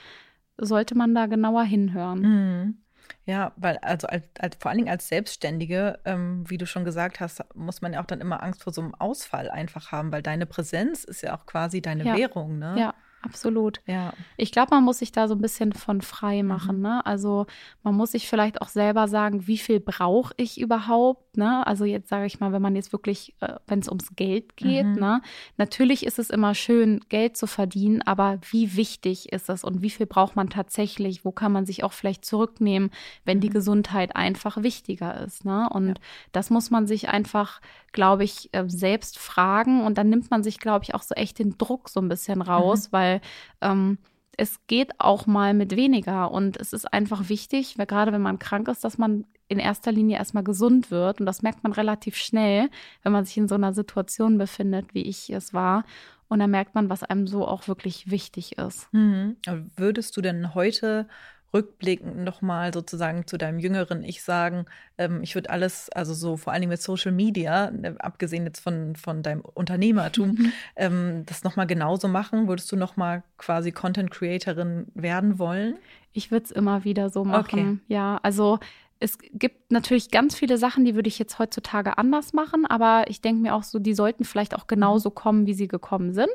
sollte 0.57 0.95
man 0.95 1.15
da 1.15 1.27
genauer 1.27 1.65
hinhören. 1.65 2.21
Mhm. 2.21 2.79
Ja, 3.27 3.53
weil 3.57 3.77
also 3.83 4.07
als, 4.07 4.25
als, 4.41 4.57
vor 4.59 4.71
allen 4.71 4.79
Dingen 4.79 4.91
als 4.91 5.09
Selbstständige, 5.09 5.99
ähm, 6.07 6.49
wie 6.49 6.57
du 6.57 6.65
schon 6.65 6.87
gesagt 6.87 7.21
hast, 7.21 7.45
muss 7.55 7.83
man 7.83 7.93
ja 7.93 8.01
auch 8.01 8.07
dann 8.07 8.23
immer 8.23 8.43
Angst 8.43 8.62
vor 8.62 8.73
so 8.73 8.81
einem 8.81 8.95
Ausfall 8.95 9.51
einfach 9.51 9.93
haben, 9.93 10.11
weil 10.12 10.23
deine 10.23 10.47
Präsenz 10.47 11.05
ist 11.05 11.21
ja 11.21 11.37
auch 11.37 11.45
quasi 11.45 11.83
deine 11.83 12.05
ja. 12.05 12.17
Währung, 12.17 12.59
ne? 12.59 12.75
Ja, 12.79 12.95
absolut. 13.23 13.81
Ja. 13.87 14.12
Ich 14.37 14.52
glaube, 14.52 14.75
man 14.75 14.85
muss 14.85 14.99
sich 14.99 15.12
da 15.12 15.29
so 15.29 15.35
ein 15.35 15.41
bisschen 15.41 15.73
von 15.73 16.00
frei 16.00 16.43
mhm. 16.43 16.49
machen. 16.49 16.76
Mhm. 16.76 16.83
Ne? 16.83 17.07
Also 17.07 17.47
man 17.83 17.95
muss 17.95 18.12
sich 18.12 18.29
vielleicht 18.29 18.61
auch 18.61 18.69
selber 18.69 19.09
sagen, 19.09 19.47
wie 19.47 19.59
viel 19.59 19.81
brauche 19.81 20.35
ich 20.37 20.61
überhaupt? 20.61 21.37
Ne? 21.37 21.67
Also 21.67 21.85
jetzt 21.85 22.09
sage 22.09 22.26
ich 22.26 22.41
mal, 22.41 22.52
wenn 22.52 22.62
man 22.62 22.76
jetzt 22.76 22.93
wirklich, 22.93 23.35
äh, 23.41 23.55
wenn 23.67 23.79
es 23.79 23.88
ums 23.88 24.14
Geld 24.17 24.57
geht, 24.57 24.87
mhm. 24.87 24.95
ne? 24.95 25.23
natürlich 25.57 26.05
ist 26.05 26.19
es 26.19 26.31
immer 26.31 26.55
schön, 26.55 27.00
Geld 27.09 27.37
zu 27.37 27.47
verdienen, 27.47 28.02
aber 28.02 28.38
wie 28.50 28.76
wichtig 28.76 29.33
ist 29.33 29.49
es 29.49 29.64
und 29.64 29.83
wie 29.83 29.91
viel 29.91 30.07
braucht 30.07 30.37
man 30.37 30.50
tatsächlich? 30.50 31.25
Wo 31.25 31.33
kann 31.33 31.52
man 31.52 31.67
sich 31.67 31.85
auch 31.85 31.93
vielleicht 31.93 32.25
zurücknehmen, 32.25 32.91
wenn 33.25 33.38
mhm. 33.38 33.43
die 33.43 33.50
Gesundheit 33.50 34.17
einfach 34.17 34.62
wichtiger 34.62 35.21
ist? 35.23 35.45
Ne? 35.45 35.69
Und 35.71 35.88
ja. 35.88 35.95
das 36.33 36.50
muss 36.50 36.71
man 36.71 36.87
sich 36.87 37.09
einfach, 37.09 37.61
glaube 37.93 38.25
ich, 38.25 38.49
äh, 38.53 38.65
selbst 38.67 39.19
fragen 39.19 39.85
und 39.85 39.99
dann 39.99 40.09
nimmt 40.09 40.31
man 40.31 40.43
sich, 40.43 40.59
glaube 40.59 40.85
ich, 40.85 40.95
auch 40.95 41.03
so 41.03 41.15
echt 41.15 41.39
den 41.39 41.59
Druck 41.59 41.89
so 41.89 42.01
ein 42.01 42.09
bisschen 42.09 42.43
raus, 42.43 42.89
mhm. 42.89 42.93
weil 42.93 43.03
weil 43.03 43.21
ähm, 43.61 43.99
es 44.37 44.67
geht 44.67 44.99
auch 44.99 45.27
mal 45.27 45.53
mit 45.53 45.77
weniger 45.77 46.31
und 46.31 46.57
es 46.57 46.73
ist 46.73 46.91
einfach 46.93 47.29
wichtig, 47.29 47.77
weil 47.77 47.87
gerade 47.87 48.13
wenn 48.13 48.23
man 48.23 48.39
krank 48.39 48.69
ist, 48.69 48.83
dass 48.83 48.97
man 48.97 49.27
in 49.49 49.59
erster 49.59 49.93
Linie 49.93 50.17
erstmal 50.17 50.43
gesund 50.45 50.91
wird 50.91 51.21
und 51.21 51.27
das 51.27 51.43
merkt 51.43 51.63
man 51.63 51.73
relativ 51.73 52.17
schnell, 52.17 52.71
wenn 53.03 53.13
man 53.13 53.27
sich 53.27 53.37
in 53.37 53.49
so 53.49 53.57
einer 53.57 53.75
Situation 53.75 54.39
befindet, 54.39 54.95
wie 54.95 55.03
ich 55.03 55.29
es 55.31 55.53
war. 55.53 55.85
Und 56.29 56.39
dann 56.39 56.51
merkt 56.51 56.75
man, 56.75 56.89
was 56.89 57.03
einem 57.03 57.27
so 57.27 57.47
auch 57.47 57.69
wirklich 57.69 58.11
wichtig 58.11 58.57
ist. 58.57 58.89
Mhm. 58.95 59.37
Würdest 59.77 60.17
du 60.17 60.23
denn 60.23 60.55
heute 60.55 61.07
rückblickend 61.55 62.19
nochmal 62.19 62.73
sozusagen 62.73 63.27
zu 63.27 63.37
deinem 63.37 63.59
jüngeren 63.59 64.03
Ich 64.05 64.23
sagen, 64.23 64.67
ähm, 64.99 65.23
ich 65.23 65.35
würde 65.35 65.51
alles, 65.51 65.91
also 65.91 66.15
so 66.15 66.37
vor 66.37 66.53
allen 66.53 66.63
Dingen 66.63 66.71
mit 66.71 66.83
Social 66.83 67.13
Media, 67.13 67.71
äh, 67.83 67.95
abgesehen 67.99 68.45
jetzt 68.45 68.61
von, 68.61 68.97
von 68.97 69.23
deinem 69.23 69.43
Unternehmertum, 69.43 70.53
ähm, 70.77 71.25
das 71.27 71.45
nochmal 71.45 71.67
genauso 71.67 72.09
machen? 72.09 72.49
Würdest 72.49 72.71
du 72.73 72.77
nochmal 72.77 73.23
quasi 73.39 73.73
Content 73.73 74.11
Creatorin 74.11 74.87
werden 74.95 75.39
wollen? 75.39 75.77
Ich 76.13 76.31
würde 76.31 76.45
es 76.45 76.51
immer 76.51 76.85
wieder 76.85 77.11
so 77.11 77.25
machen. 77.25 77.59
Okay. 77.59 77.79
Ja, 77.89 78.19
also 78.23 78.59
es 79.03 79.19
gibt 79.19 79.73
natürlich 79.73 80.11
ganz 80.11 80.37
viele 80.37 80.59
Sachen, 80.59 80.85
die 80.85 80.95
würde 80.95 81.09
ich 81.09 81.19
jetzt 81.19 81.39
heutzutage 81.41 81.99
anders 81.99 82.33
machen, 82.33 82.67
aber 82.67 83.05
ich 83.09 83.21
denke 83.21 83.43
mir 83.43 83.55
auch 83.55 83.65
so, 83.65 83.81
die 83.81 83.95
sollten 83.95 84.25
vielleicht 84.25 84.55
auch 84.55 84.69
genauso 84.69 85.11
mhm. 85.11 85.15
kommen, 85.15 85.47
wie 85.47 85.55
sie 85.55 85.67
gekommen 85.67 86.13
sind. 86.13 86.33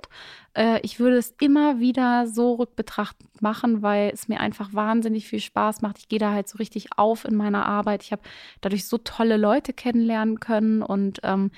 Äh, 0.54 0.82
ich 0.82 1.00
würde 1.00 1.18
es 1.18 1.34
immer 1.40 1.80
wieder 1.80 2.28
so 2.28 2.56
rückbetrachtend 2.56 3.42
machen, 3.42 3.82
weil 3.82 4.12
es 4.14 4.28
mir 4.28 4.42
einfach 4.42 4.74
wahnsinnig 4.74 5.28
viel 5.28 5.40
Spaß 5.40 5.82
macht. 5.82 5.98
Ich 5.98 6.10
gehe 6.10 6.20
da 6.20 6.34
halt 6.34 6.50
so 6.50 6.58
richtig 6.58 6.90
auf 6.98 7.24
in 7.24 7.36
meiner 7.36 7.66
Arbeit. 7.66 8.04
Ich 8.04 8.12
habe 8.12 8.22
dadurch 8.60 8.86
so 8.86 8.98
tolle 8.98 9.38
Leute 9.38 9.72
kennenlernen 9.72 10.42
können 10.42 10.82
und 10.82 11.20
ähm, 11.24 11.52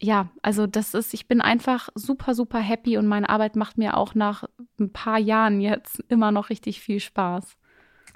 ja, 0.00 0.30
also 0.42 0.66
das 0.66 0.94
ist, 0.94 1.14
ich 1.14 1.28
bin 1.28 1.40
einfach 1.40 1.88
super, 1.94 2.34
super 2.34 2.58
happy 2.58 2.96
und 2.96 3.06
meine 3.06 3.28
Arbeit 3.28 3.56
macht 3.56 3.78
mir 3.78 3.96
auch 3.96 4.14
nach 4.14 4.44
ein 4.78 4.92
paar 4.92 5.18
Jahren 5.18 5.60
jetzt 5.60 6.00
immer 6.08 6.32
noch 6.32 6.50
richtig 6.50 6.80
viel 6.80 7.00
Spaß. 7.00 7.56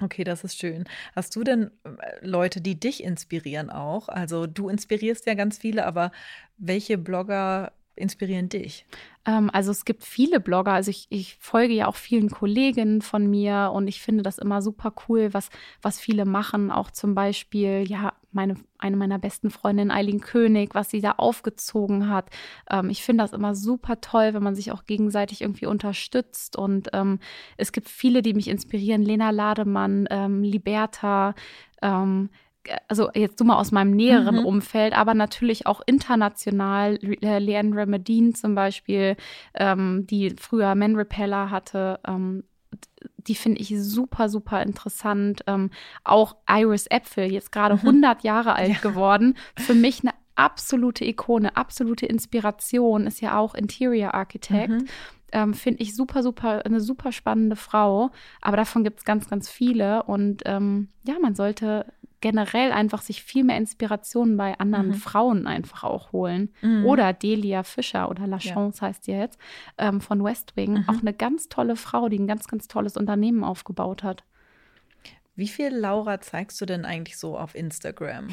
Okay, 0.01 0.23
das 0.23 0.43
ist 0.43 0.57
schön. 0.57 0.85
Hast 1.15 1.35
du 1.35 1.43
denn 1.43 1.69
äh, 1.83 2.25
Leute, 2.25 2.59
die 2.59 2.79
dich 2.79 3.03
inspirieren 3.03 3.69
auch? 3.69 4.09
Also 4.09 4.47
du 4.47 4.67
inspirierst 4.69 5.27
ja 5.27 5.35
ganz 5.35 5.57
viele, 5.59 5.85
aber 5.85 6.11
welche 6.57 6.97
Blogger 6.97 7.71
inspirieren 8.01 8.49
dich? 8.49 8.85
Ähm, 9.25 9.49
also 9.53 9.71
es 9.71 9.85
gibt 9.85 10.03
viele 10.03 10.39
Blogger, 10.39 10.73
also 10.73 10.89
ich, 10.89 11.07
ich, 11.09 11.37
folge 11.39 11.73
ja 11.73 11.87
auch 11.87 11.95
vielen 11.95 12.29
Kolleginnen 12.29 13.01
von 13.01 13.29
mir 13.29 13.71
und 13.73 13.87
ich 13.87 14.01
finde 14.01 14.23
das 14.23 14.37
immer 14.37 14.61
super 14.61 14.93
cool, 15.07 15.33
was, 15.33 15.49
was 15.81 15.99
viele 15.99 16.25
machen. 16.25 16.71
Auch 16.71 16.91
zum 16.91 17.13
Beispiel, 17.13 17.83
ja, 17.87 18.13
meine, 18.31 18.55
eine 18.77 18.97
meiner 18.97 19.19
besten 19.19 19.49
Freundinnen, 19.49 19.91
Eileen 19.91 20.21
König, 20.21 20.73
was 20.73 20.89
sie 20.89 21.01
da 21.01 21.11
aufgezogen 21.13 22.09
hat. 22.09 22.29
Ähm, 22.69 22.89
ich 22.89 23.03
finde 23.03 23.23
das 23.23 23.33
immer 23.33 23.55
super 23.55 24.01
toll, 24.01 24.33
wenn 24.33 24.43
man 24.43 24.55
sich 24.55 24.71
auch 24.71 24.85
gegenseitig 24.85 25.41
irgendwie 25.41 25.67
unterstützt. 25.67 26.55
Und 26.55 26.89
ähm, 26.93 27.19
es 27.57 27.71
gibt 27.71 27.89
viele, 27.89 28.21
die 28.21 28.33
mich 28.33 28.47
inspirieren. 28.47 29.03
Lena 29.03 29.29
Lademann, 29.29 30.07
ähm, 30.09 30.43
Liberta, 30.43 31.35
ähm, 31.81 32.29
also 32.87 33.09
jetzt 33.13 33.39
du 33.39 33.43
mal 33.43 33.57
aus 33.57 33.71
meinem 33.71 33.91
näheren 33.91 34.39
mhm. 34.39 34.45
Umfeld, 34.45 34.97
aber 34.97 35.13
natürlich 35.13 35.65
auch 35.65 35.81
international. 35.85 36.99
Äh, 37.21 37.39
Leandra 37.39 37.85
Medine 37.85 38.33
zum 38.33 38.55
Beispiel, 38.55 39.15
ähm, 39.53 40.05
die 40.07 40.35
früher 40.39 40.75
Man 40.75 40.95
Repeller 40.95 41.49
hatte, 41.49 41.99
ähm, 42.07 42.43
die 43.17 43.35
finde 43.35 43.61
ich 43.61 43.73
super, 43.77 44.29
super 44.29 44.61
interessant. 44.63 45.43
Ähm, 45.47 45.69
auch 46.03 46.35
Iris 46.49 46.87
Äpfel, 46.87 47.31
jetzt 47.31 47.51
gerade 47.51 47.75
mhm. 47.75 47.81
100 47.81 48.23
Jahre 48.23 48.55
alt 48.55 48.69
ja. 48.69 48.79
geworden. 48.79 49.35
Für 49.57 49.73
mich 49.73 50.01
eine 50.01 50.13
absolute 50.35 51.05
Ikone, 51.05 51.55
absolute 51.55 52.05
Inspiration, 52.05 53.05
ist 53.05 53.21
ja 53.21 53.37
auch 53.37 53.53
Interior 53.53 54.13
Architect. 54.13 54.69
Mhm. 54.69 54.85
Ähm, 55.33 55.53
finde 55.53 55.81
ich 55.81 55.95
super, 55.95 56.23
super, 56.23 56.65
eine 56.65 56.81
super 56.81 57.11
spannende 57.11 57.55
Frau. 57.55 58.11
Aber 58.41 58.57
davon 58.57 58.83
gibt 58.83 58.99
es 58.99 59.05
ganz, 59.05 59.29
ganz 59.29 59.49
viele. 59.49 60.03
Und 60.03 60.41
ähm, 60.45 60.89
ja, 61.05 61.15
man 61.21 61.35
sollte 61.35 61.85
generell 62.21 62.71
einfach 62.71 63.01
sich 63.01 63.23
viel 63.23 63.43
mehr 63.43 63.57
Inspirationen 63.57 64.37
bei 64.37 64.57
anderen 64.59 64.89
mhm. 64.89 64.93
Frauen 64.93 65.47
einfach 65.47 65.83
auch 65.83 66.11
holen. 66.11 66.53
Mhm. 66.61 66.85
Oder 66.85 67.13
Delia 67.13 67.63
Fischer 67.63 68.09
oder 68.09 68.27
La 68.27 68.37
Chance 68.37 68.79
ja. 68.81 68.87
heißt 68.87 69.03
sie 69.03 69.11
jetzt, 69.11 69.39
ähm, 69.77 69.99
von 70.01 70.23
West 70.23 70.55
Wing. 70.55 70.73
Mhm. 70.73 70.85
Auch 70.87 71.01
eine 71.01 71.13
ganz 71.13 71.49
tolle 71.49 71.75
Frau, 71.75 72.09
die 72.09 72.19
ein 72.19 72.27
ganz, 72.27 72.47
ganz 72.47 72.67
tolles 72.67 72.95
Unternehmen 72.95 73.43
aufgebaut 73.43 74.03
hat. 74.03 74.23
Wie 75.41 75.47
viel 75.47 75.69
Laura 75.69 76.19
zeigst 76.19 76.59
du 76.59 76.65
denn 76.65 76.83
eigentlich 76.83 77.17
so 77.17 77.37
auf 77.37 77.55
Instagram? 77.55 78.27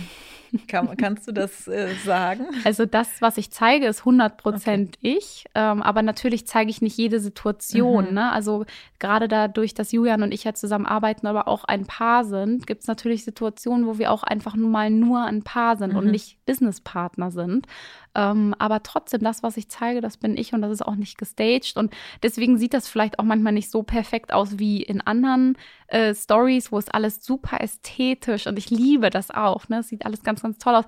Kann, 0.66 0.96
kannst 0.98 1.28
du 1.28 1.32
das 1.32 1.68
äh, 1.68 1.94
sagen? 2.04 2.46
Also 2.64 2.86
das, 2.86 3.22
was 3.22 3.38
ich 3.38 3.52
zeige, 3.52 3.86
ist 3.86 4.00
100 4.00 4.36
Prozent 4.36 4.98
okay. 4.98 5.16
ich. 5.16 5.44
Ähm, 5.54 5.80
aber 5.80 6.02
natürlich 6.02 6.46
zeige 6.46 6.70
ich 6.70 6.82
nicht 6.82 6.98
jede 6.98 7.20
Situation. 7.20 8.08
Mhm. 8.08 8.14
Ne? 8.14 8.32
Also 8.32 8.66
gerade 8.98 9.28
dadurch, 9.28 9.74
dass 9.74 9.92
Julian 9.92 10.22
und 10.22 10.32
ich 10.32 10.44
ja 10.44 10.54
zusammen 10.54 10.86
arbeiten, 10.86 11.26
aber 11.26 11.46
auch 11.48 11.64
ein 11.64 11.86
Paar 11.86 12.24
sind, 12.24 12.66
gibt 12.66 12.82
es 12.82 12.88
natürlich 12.88 13.24
Situationen, 13.24 13.86
wo 13.86 13.98
wir 13.98 14.10
auch 14.10 14.22
einfach 14.22 14.56
nur 14.56 14.70
mal 14.70 14.90
nur 14.90 15.24
ein 15.24 15.42
Paar 15.42 15.76
sind 15.76 15.92
mhm. 15.92 15.98
und 15.98 16.10
nicht 16.10 16.44
Businesspartner 16.46 17.30
sind. 17.30 17.66
Ähm, 18.14 18.54
aber 18.58 18.82
trotzdem, 18.82 19.20
das, 19.20 19.42
was 19.42 19.56
ich 19.56 19.68
zeige, 19.68 20.00
das 20.00 20.16
bin 20.16 20.36
ich 20.36 20.52
und 20.52 20.62
das 20.62 20.72
ist 20.72 20.82
auch 20.82 20.96
nicht 20.96 21.18
gestaged. 21.18 21.76
Und 21.76 21.94
deswegen 22.22 22.58
sieht 22.58 22.74
das 22.74 22.88
vielleicht 22.88 23.18
auch 23.18 23.24
manchmal 23.24 23.52
nicht 23.52 23.70
so 23.70 23.82
perfekt 23.82 24.32
aus 24.32 24.58
wie 24.58 24.82
in 24.82 25.00
anderen 25.00 25.56
äh, 25.86 26.14
Stories, 26.14 26.72
wo 26.72 26.78
es 26.78 26.88
alles 26.88 27.24
super 27.24 27.60
ästhetisch 27.60 28.46
und 28.46 28.58
ich 28.58 28.70
liebe 28.70 29.10
das 29.10 29.30
auch. 29.30 29.68
Ne? 29.68 29.78
Es 29.78 29.88
sieht 29.88 30.04
alles 30.04 30.22
ganz, 30.22 30.42
ganz 30.42 30.58
toll 30.58 30.74
aus. 30.74 30.84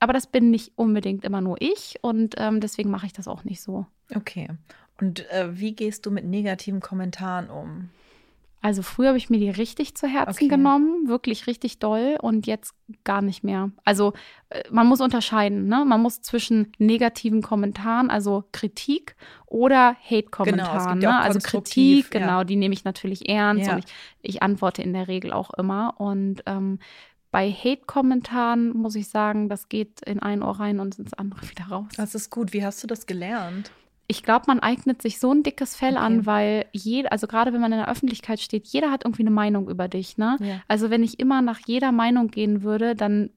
Aber 0.00 0.12
das 0.12 0.26
bin 0.26 0.50
nicht 0.50 0.72
unbedingt 0.76 1.24
immer 1.24 1.40
nur 1.40 1.56
ich 1.60 1.98
und 2.02 2.34
ähm, 2.36 2.60
deswegen 2.60 2.90
mache 2.90 3.06
ich 3.06 3.14
das 3.14 3.26
auch 3.26 3.44
nicht 3.44 3.62
so. 3.62 3.86
Okay. 4.14 4.48
Und 5.04 5.30
äh, 5.30 5.58
wie 5.58 5.72
gehst 5.74 6.06
du 6.06 6.10
mit 6.10 6.24
negativen 6.24 6.80
Kommentaren 6.80 7.50
um? 7.50 7.90
Also 8.62 8.80
früher 8.80 9.08
habe 9.08 9.18
ich 9.18 9.28
mir 9.28 9.38
die 9.38 9.50
richtig 9.50 9.94
zu 9.94 10.06
Herzen 10.08 10.30
Okay. 10.30 10.48
genommen, 10.48 11.06
wirklich 11.06 11.46
richtig 11.46 11.80
doll 11.80 12.16
und 12.22 12.46
jetzt 12.46 12.74
gar 13.04 13.20
nicht 13.20 13.44
mehr. 13.44 13.70
Also 13.84 14.14
äh, 14.48 14.62
man 14.70 14.86
muss 14.86 15.02
unterscheiden, 15.02 15.68
ne? 15.68 15.84
Man 15.84 16.00
muss 16.00 16.22
zwischen 16.22 16.72
negativen 16.78 17.42
Kommentaren, 17.42 18.08
also 18.08 18.44
Kritik 18.52 19.16
oder 19.44 19.94
Hate-Kommentaren. 20.02 20.98
Genau, 21.00 21.12
ja 21.12 21.18
ne? 21.18 21.24
Also 21.24 21.40
Kritik, 21.40 22.14
ja. 22.14 22.20
genau, 22.20 22.44
die 22.44 22.56
nehme 22.56 22.72
ich 22.72 22.84
natürlich 22.84 23.28
ernst 23.28 23.66
Ja. 23.66 23.74
und 23.74 23.80
ich, 23.80 23.92
ich 24.22 24.42
antworte 24.42 24.80
in 24.80 24.94
der 24.94 25.08
Regel 25.08 25.34
auch 25.34 25.52
immer. 25.58 26.00
Und 26.00 26.42
ähm, 26.46 26.78
bei 27.30 27.52
Hate-Kommentaren 27.52 28.70
muss 28.74 28.94
ich 28.94 29.08
sagen, 29.08 29.50
das 29.50 29.68
geht 29.68 30.00
in 30.06 30.20
ein 30.20 30.42
Ohr 30.42 30.58
rein 30.58 30.80
und 30.80 30.98
ins 30.98 31.12
andere 31.12 31.42
wieder 31.50 31.66
raus. 31.66 31.88
Das 31.98 32.14
ist 32.14 32.30
gut. 32.30 32.54
Wie 32.54 32.64
hast 32.64 32.82
du 32.82 32.86
das 32.86 33.04
gelernt? 33.04 33.70
Ich 34.06 34.22
glaube, 34.22 34.44
man 34.48 34.60
eignet 34.60 35.00
sich 35.00 35.18
so 35.18 35.32
ein 35.32 35.42
dickes 35.42 35.76
Fell 35.76 35.94
Okay. 35.94 36.04
an, 36.04 36.26
weil 36.26 36.66
jeder, 36.72 37.10
also 37.12 37.26
gerade 37.26 37.52
wenn 37.52 37.60
man 37.60 37.72
in 37.72 37.78
der 37.78 37.88
Öffentlichkeit 37.90 38.40
steht, 38.40 38.66
jeder 38.66 38.90
hat 38.90 39.04
irgendwie 39.04 39.22
eine 39.22 39.30
Meinung 39.30 39.68
über 39.70 39.88
dich, 39.88 40.18
ne? 40.18 40.36
Ja. 40.40 40.60
Also 40.68 40.90
wenn 40.90 41.02
ich 41.02 41.18
immer 41.20 41.40
nach 41.40 41.60
jeder 41.66 41.90
Meinung 41.92 42.28
gehen 42.28 42.62
würde, 42.62 42.94
dann 42.94 43.30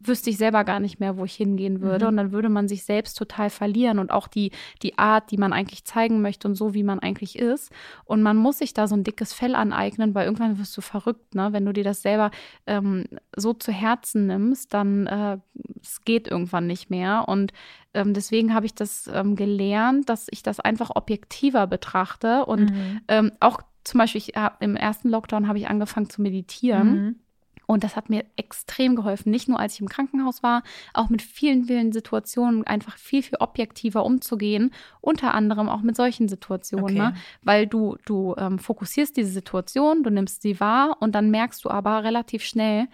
wüsste 0.00 0.30
ich 0.30 0.36
selber 0.36 0.64
gar 0.64 0.80
nicht 0.80 1.00
mehr, 1.00 1.16
wo 1.16 1.24
ich 1.24 1.34
hingehen 1.34 1.80
würde. 1.80 2.04
Mhm. 2.04 2.08
Und 2.08 2.16
dann 2.16 2.32
würde 2.32 2.48
man 2.48 2.68
sich 2.68 2.84
selbst 2.84 3.16
total 3.18 3.50
verlieren 3.50 3.98
und 3.98 4.10
auch 4.10 4.28
die, 4.28 4.50
die 4.82 4.98
Art, 4.98 5.30
die 5.30 5.36
man 5.36 5.52
eigentlich 5.52 5.84
zeigen 5.84 6.22
möchte 6.22 6.48
und 6.48 6.54
so, 6.54 6.74
wie 6.74 6.82
man 6.82 6.98
eigentlich 6.98 7.38
ist. 7.38 7.72
Und 8.04 8.22
man 8.22 8.36
muss 8.36 8.58
sich 8.58 8.74
da 8.74 8.86
so 8.86 8.96
ein 8.96 9.04
dickes 9.04 9.32
Fell 9.32 9.54
aneignen, 9.54 10.14
weil 10.14 10.26
irgendwann 10.26 10.58
wirst 10.58 10.76
du 10.76 10.80
verrückt, 10.80 11.34
ne? 11.34 11.52
Wenn 11.52 11.64
du 11.64 11.72
dir 11.72 11.84
das 11.84 12.02
selber 12.02 12.30
ähm, 12.66 13.04
so 13.36 13.52
zu 13.52 13.72
Herzen 13.72 14.26
nimmst, 14.26 14.74
dann 14.74 15.06
äh, 15.06 15.38
es 15.80 16.02
geht 16.04 16.28
irgendwann 16.28 16.66
nicht 16.66 16.90
mehr. 16.90 17.24
Und 17.28 17.52
ähm, 17.94 18.14
deswegen 18.14 18.54
habe 18.54 18.66
ich 18.66 18.74
das 18.74 19.08
ähm, 19.12 19.36
gelernt, 19.36 20.08
dass 20.08 20.26
ich 20.30 20.42
das 20.42 20.60
einfach 20.60 20.90
objektiver 20.94 21.66
betrachte 21.66 22.44
und 22.46 22.70
Mhm. 22.70 23.00
ähm, 23.08 23.32
auch 23.40 23.60
zum 23.84 23.98
Beispiel, 23.98 24.20
ich 24.20 24.32
im 24.60 24.76
ersten 24.76 25.10
Lockdown 25.10 25.46
habe 25.46 25.58
ich 25.58 25.68
angefangen 25.68 26.08
zu 26.08 26.22
meditieren. 26.22 26.88
Mhm. 26.88 27.16
Und 27.66 27.84
das 27.84 27.96
hat 27.96 28.10
mir 28.10 28.24
extrem 28.36 28.96
geholfen. 28.96 29.30
Nicht 29.30 29.48
nur, 29.48 29.58
als 29.58 29.74
ich 29.74 29.80
im 29.80 29.88
Krankenhaus 29.88 30.42
war, 30.42 30.62
auch 30.92 31.08
mit 31.08 31.22
vielen, 31.22 31.64
vielen 31.64 31.92
Situationen 31.92 32.64
einfach 32.64 32.96
viel, 32.96 33.22
viel 33.22 33.38
objektiver 33.38 34.04
umzugehen. 34.04 34.72
Unter 35.00 35.34
anderem 35.34 35.68
auch 35.68 35.82
mit 35.82 35.96
solchen 35.96 36.28
Situationen. 36.28 36.84
Okay. 36.84 36.98
Ne? 36.98 37.14
Weil 37.42 37.66
du, 37.66 37.96
du 38.04 38.34
ähm, 38.38 38.58
fokussierst 38.58 39.16
diese 39.16 39.30
Situation, 39.30 40.02
du 40.02 40.10
nimmst 40.10 40.42
sie 40.42 40.60
wahr 40.60 40.96
und 41.00 41.14
dann 41.14 41.30
merkst 41.30 41.64
du 41.64 41.70
aber 41.70 42.04
relativ 42.04 42.44
schnell, 42.44 42.88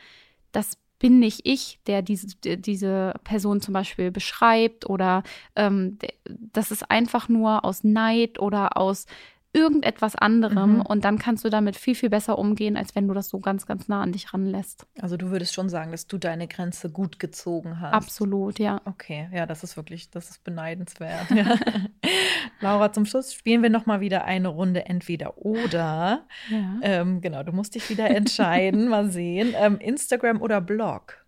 das 0.53 0.79
bin 1.01 1.19
nicht 1.19 1.41
ich, 1.45 1.81
der 1.87 2.03
diese, 2.03 2.37
diese 2.37 3.15
Person 3.25 3.61
zum 3.61 3.75
Beispiel 3.75 4.11
beschreibt 4.11 4.89
oder 4.89 5.23
ähm, 5.57 5.99
das 6.27 6.71
ist 6.71 6.91
einfach 6.91 7.29
nur 7.29 7.65
aus 7.65 7.83
Neid 7.83 8.39
oder 8.39 8.77
aus 8.77 9.07
irgendetwas 9.53 10.15
anderem 10.15 10.75
Mhm. 10.77 10.81
und 10.83 11.05
dann 11.05 11.19
kannst 11.19 11.45
du 11.45 11.49
damit 11.51 11.77
viel, 11.77 11.95
viel 11.95 12.11
besser 12.11 12.39
umgehen, 12.39 12.77
als 12.77 12.95
wenn 12.95 13.09
du 13.09 13.15
das 13.15 13.29
so 13.29 13.41
ganz, 13.41 13.67
ganz 13.67 13.89
nah 13.89 14.01
an 14.01 14.13
dich 14.13 14.33
ranlässt. 14.33 14.87
Also 15.01 15.17
du 15.17 15.31
würdest 15.31 15.55
schon 15.55 15.69
sagen, 15.69 15.91
dass 15.91 16.07
du 16.07 16.19
deine 16.19 16.47
Grenze 16.47 16.91
gut 16.91 17.19
gezogen 17.19 17.81
hast. 17.81 17.93
Absolut, 17.93 18.59
ja. 18.61 18.81
Okay, 18.85 19.29
ja, 19.33 19.47
das 19.47 19.65
ist 19.65 19.77
wirklich, 19.77 20.11
das 20.11 20.31
ist 20.31 20.45
beneidenswert. 20.45 21.31
Ja. 21.31 21.57
Laura, 22.61 22.93
zum 22.93 23.07
Schluss 23.07 23.33
spielen 23.35 23.63
wir 23.63 23.71
noch 23.71 23.87
mal 23.87 24.01
wieder 24.01 24.25
eine 24.25 24.49
Runde 24.49 24.87
entweder 24.87 25.39
oder. 25.39 26.27
ja. 26.51 26.77
Ähm, 26.83 27.21
genau, 27.21 27.43
du 27.43 27.53
musst 27.53 27.75
dich 27.75 27.89
wieder 27.91 28.09
entscheiden. 28.11 28.89
mal 28.89 29.11
sehen. 29.11 29.55
Ähm, 29.59 29.79
Instagram 29.79 30.41
oder 30.43 30.61
Blog? 30.61 31.20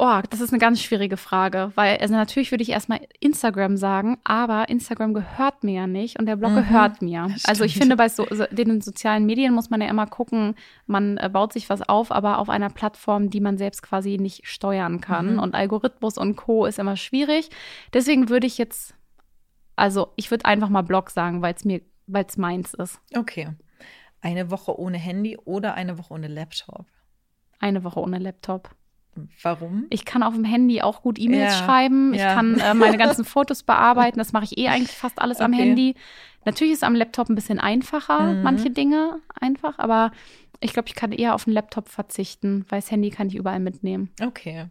Boah, 0.00 0.22
das 0.30 0.40
ist 0.40 0.50
eine 0.50 0.58
ganz 0.58 0.80
schwierige 0.80 1.18
Frage, 1.18 1.72
weil 1.74 1.98
also 1.98 2.14
natürlich 2.14 2.50
würde 2.52 2.62
ich 2.62 2.70
erstmal 2.70 3.06
Instagram 3.20 3.76
sagen, 3.76 4.16
aber 4.24 4.70
Instagram 4.70 5.12
gehört 5.12 5.62
mir 5.62 5.74
ja 5.74 5.86
nicht 5.86 6.18
und 6.18 6.24
der 6.24 6.36
Blog 6.36 6.52
Mhm. 6.52 6.56
gehört 6.56 7.02
mir. 7.02 7.28
Also 7.44 7.64
ich 7.64 7.76
finde, 7.76 7.96
bei 7.96 8.08
so, 8.08 8.26
so, 8.30 8.46
den 8.50 8.80
sozialen 8.80 9.26
Medien 9.26 9.52
muss 9.52 9.68
man 9.68 9.82
ja 9.82 9.88
immer 9.90 10.06
gucken, 10.06 10.54
man 10.86 11.18
äh, 11.18 11.28
baut 11.30 11.52
sich 11.52 11.68
was 11.68 11.86
auf, 11.86 12.12
aber 12.12 12.38
auf 12.38 12.48
einer 12.48 12.70
Plattform, 12.70 13.28
die 13.28 13.42
man 13.42 13.58
selbst 13.58 13.82
quasi 13.82 14.16
nicht 14.16 14.46
steuern 14.46 15.02
kann. 15.02 15.34
Mhm. 15.34 15.38
Und 15.38 15.54
Algorithmus 15.54 16.16
und 16.16 16.34
Co. 16.36 16.64
ist 16.64 16.78
immer 16.78 16.96
schwierig. 16.96 17.50
Deswegen 17.92 18.30
würde 18.30 18.46
ich 18.46 18.56
jetzt, 18.56 18.94
also 19.76 20.14
ich 20.16 20.30
würde 20.30 20.46
einfach 20.46 20.70
mal 20.70 20.80
Blog 20.80 21.10
sagen, 21.10 21.42
weil 21.42 21.52
es 21.52 21.66
mir, 21.66 21.82
weil 22.06 22.24
es 22.24 22.38
meins 22.38 22.72
ist. 22.72 23.02
Okay. 23.14 23.50
Eine 24.22 24.50
Woche 24.50 24.80
ohne 24.80 24.96
Handy 24.96 25.36
oder 25.44 25.74
eine 25.74 25.98
Woche 25.98 26.14
ohne 26.14 26.28
Laptop? 26.28 26.86
Eine 27.58 27.84
Woche 27.84 28.00
ohne 28.00 28.18
Laptop. 28.18 28.70
Warum? 29.42 29.86
Ich 29.90 30.04
kann 30.04 30.22
auf 30.22 30.34
dem 30.34 30.44
Handy 30.44 30.82
auch 30.82 31.02
gut 31.02 31.18
E-Mails 31.18 31.58
Ja, 31.58 31.64
schreiben. 31.66 32.14
Ich 32.14 32.20
ja. 32.20 32.34
kann 32.34 32.58
äh, 32.58 32.74
meine 32.74 32.96
ganzen 32.96 33.24
Fotos 33.26 33.62
bearbeiten. 33.62 34.18
Das 34.18 34.32
mache 34.32 34.44
ich 34.44 34.56
eh 34.58 34.68
eigentlich 34.68 34.96
fast 34.96 35.20
alles 35.20 35.40
am 35.40 35.52
Okay. 35.52 35.62
Handy. 35.62 35.94
Natürlich 36.44 36.72
ist 36.74 36.84
am 36.84 36.94
Laptop 36.94 37.28
ein 37.28 37.34
bisschen 37.34 37.58
einfacher, 37.60 38.32
Mhm. 38.34 38.42
manche 38.42 38.70
Dinge 38.70 39.20
einfach, 39.38 39.78
aber 39.78 40.10
ich 40.60 40.72
glaube, 40.72 40.88
ich 40.88 40.94
kann 40.94 41.12
eher 41.12 41.34
auf 41.34 41.44
den 41.44 41.52
Laptop 41.52 41.88
verzichten, 41.88 42.64
weil 42.68 42.80
das 42.80 42.90
Handy 42.90 43.10
kann 43.10 43.28
ich 43.28 43.34
überall 43.34 43.60
mitnehmen. 43.60 44.10
Okay. 44.22 44.66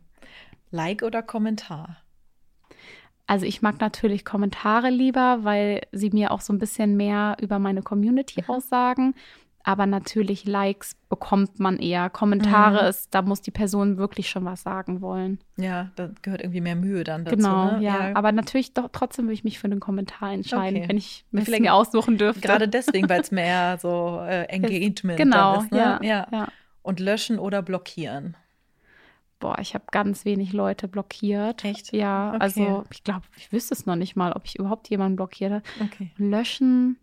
Like 0.71 1.03
oder 1.03 1.21
Kommentar? 1.21 1.97
Also 3.27 3.45
ich 3.45 3.61
mag 3.61 3.79
natürlich 3.79 4.25
Kommentare 4.25 4.89
lieber, 4.89 5.43
weil 5.43 5.81
sie 5.91 6.09
mir 6.09 6.31
auch 6.31 6.41
so 6.41 6.51
ein 6.51 6.57
bisschen 6.59 6.97
mehr 6.97 7.37
über 7.39 7.59
meine 7.59 7.83
Community 7.83 8.41
Mhm. 8.41 8.49
aussagen. 8.49 9.15
Aber 9.69 9.85
natürlich 9.85 10.45
Likes 10.45 10.95
bekommt 11.09 11.59
man 11.59 11.77
eher. 11.77 12.09
Kommentare 12.09 12.81
Mhm. 12.81 12.89
ist, 12.89 13.13
da 13.13 13.21
muss 13.21 13.39
die 13.41 13.51
Person 13.51 13.97
wirklich 13.97 14.27
schon 14.27 14.43
was 14.43 14.63
sagen 14.63 14.99
wollen. 14.99 15.37
Ja, 15.57 15.91
da 15.95 16.09
gehört 16.23 16.41
irgendwie 16.41 16.61
mehr 16.61 16.75
Mühe 16.75 17.03
dann 17.03 17.23
dazu. 17.23 17.37
Genau, 17.37 17.73
ne? 17.77 17.83
ja. 17.83 18.15
Aber 18.15 18.31
natürlich 18.31 18.73
doch 18.73 18.89
trotzdem 18.91 19.25
würde 19.25 19.35
ich 19.35 19.43
mich 19.43 19.59
für 19.59 19.69
den 19.69 19.79
Kommentar 19.79 20.31
entscheiden, 20.31 20.79
Okay. 20.79 20.89
wenn 20.89 20.97
ich 20.97 21.23
mir 21.29 21.43
Vielleicht 21.43 21.69
aussuchen 21.69 22.17
dürfte. 22.17 22.41
Gerade 22.41 22.67
deswegen, 22.67 23.07
weil 23.09 23.21
es 23.21 23.29
mehr 23.31 23.77
so 23.79 24.19
äh, 24.23 24.45
Engagement 24.45 25.17
genau, 25.17 25.59
ist. 25.61 25.71
Ne? 25.71 25.77
ja, 25.77 25.99
ja. 26.01 26.27
ja. 26.31 26.47
Und 26.81 26.99
löschen 26.99 27.37
oder 27.37 27.61
blockieren? 27.61 28.35
Boah, 29.39 29.59
ich 29.59 29.75
habe 29.75 29.83
ganz 29.91 30.25
wenig 30.25 30.51
Leute 30.51 30.87
blockiert. 30.87 31.63
Echt? 31.63 31.93
Ja, 31.93 32.29
Okay. 32.29 32.39
also 32.41 32.83
ich 32.91 33.03
glaube, 33.03 33.21
ich 33.37 33.51
wüsste 33.51 33.75
es 33.75 33.85
noch 33.85 33.95
nicht 33.95 34.15
mal, 34.15 34.33
ob 34.33 34.45
ich 34.45 34.57
überhaupt 34.57 34.89
jemanden 34.89 35.15
blockiert 35.15 35.51
habe. 35.51 35.63
Okay. 35.79 36.09
Löschen. 36.17 36.97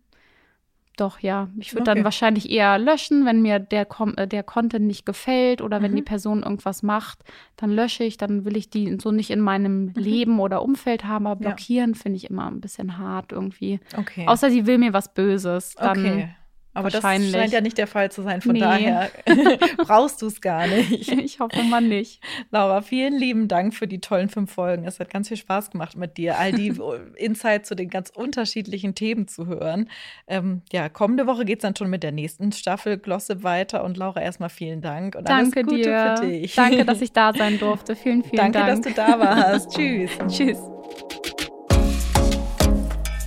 Doch, 0.97 1.19
ja. 1.19 1.47
Ich 1.59 1.73
würde 1.73 1.83
Okay. 1.91 1.95
dann 1.99 2.03
wahrscheinlich 2.03 2.49
eher 2.49 2.77
löschen, 2.79 3.25
wenn 3.25 3.41
mir 3.41 3.59
der, 3.59 3.85
Com 3.85 4.15
äh, 4.17 4.27
der 4.27 4.43
Content 4.43 4.85
nicht 4.85 5.05
gefällt 5.05 5.61
oder 5.61 5.81
wenn 5.81 5.91
Mhm. 5.91 5.95
die 5.97 6.01
Person 6.01 6.43
irgendwas 6.43 6.81
macht, 6.83 7.19
dann 7.55 7.69
lösche 7.71 8.03
ich, 8.03 8.17
dann 8.17 8.45
will 8.45 8.57
ich 8.57 8.69
die 8.71 8.97
so 8.99 9.11
nicht 9.11 9.29
in 9.29 9.39
meinem 9.39 9.93
Leben 9.95 10.39
oder 10.39 10.63
Umfeld 10.63 11.05
haben, 11.05 11.27
aber 11.27 11.39
Ja. 11.43 11.49
blockieren 11.49 11.93
finde 11.95 12.17
ich 12.17 12.29
immer 12.29 12.47
ein 12.49 12.61
bisschen 12.61 12.97
hart 12.97 13.31
irgendwie. 13.31 13.79
Okay. 13.95 14.25
Außer 14.27 14.49
sie 14.49 14.65
will 14.65 14.79
mir 14.79 14.91
was 14.91 15.13
Böses. 15.13 15.75
Dann 15.75 15.99
okay. 15.99 16.29
Aber 16.77 16.89
das 16.89 17.01
scheint 17.01 17.51
ja 17.51 17.61
nicht 17.61 17.77
der 17.77 17.87
Fall 17.87 18.11
zu 18.11 18.21
sein. 18.21 18.41
Von 18.41 18.53
Nee. 18.53 18.59
daher 18.59 19.09
brauchst 19.77 20.21
du 20.21 20.27
es 20.27 20.41
gar 20.41 20.67
nicht. 20.67 21.11
ich 21.11 21.39
hoffe 21.39 21.61
mal 21.63 21.81
nicht. 21.81 22.21
Laura, 22.51 22.81
vielen 22.81 23.17
lieben 23.17 23.47
Dank 23.47 23.73
für 23.73 23.87
die 23.87 23.99
tollen 23.99 24.29
fünf 24.29 24.51
Folgen. 24.53 24.85
Es 24.85 24.99
hat 24.99 25.09
ganz 25.09 25.27
viel 25.27 25.37
Spaß 25.37 25.71
gemacht 25.71 25.95
mit 25.97 26.17
dir, 26.17 26.37
all 26.37 26.51
die 26.51 26.73
Insights 27.15 27.69
zu 27.69 27.75
den 27.75 27.89
ganz 27.89 28.09
unterschiedlichen 28.09 28.95
Themen 28.95 29.27
zu 29.27 29.47
hören. 29.47 29.89
Ähm, 30.27 30.61
ja, 30.71 30.89
kommende 30.89 31.27
Woche 31.27 31.45
geht 31.45 31.59
es 31.59 31.61
dann 31.63 31.75
schon 31.75 31.89
mit 31.89 32.03
der 32.03 32.11
nächsten 32.11 32.51
Staffel 32.51 32.97
Glossip 32.97 33.43
weiter. 33.43 33.83
Und 33.83 33.97
Laura, 33.97 34.21
erstmal 34.21 34.49
vielen 34.49 34.81
Dank 34.81 35.15
und 35.15 35.27
Danke 35.27 35.59
alles 35.61 35.67
Gute 35.69 35.81
dir. 35.83 36.15
für 36.19 36.25
dich. 36.27 36.55
Danke, 36.55 36.85
dass 36.85 37.01
ich 37.01 37.11
da 37.11 37.33
sein 37.37 37.59
durfte. 37.59 37.95
Vielen, 37.95 38.23
vielen 38.23 38.37
Danke, 38.37 38.59
Dank. 38.59 38.83
dass 38.83 38.93
du 38.93 38.99
da 38.99 39.19
warst. 39.19 39.71
Tschüss. 39.75 40.11
Tschüss. 40.27 40.57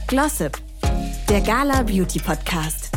Glossip, 0.06 0.52
der 1.28 1.40
Gala 1.40 1.82
Beauty 1.82 2.18
Podcast. 2.18 2.89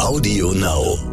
Audio 0.00 0.52
Now. 0.52 1.09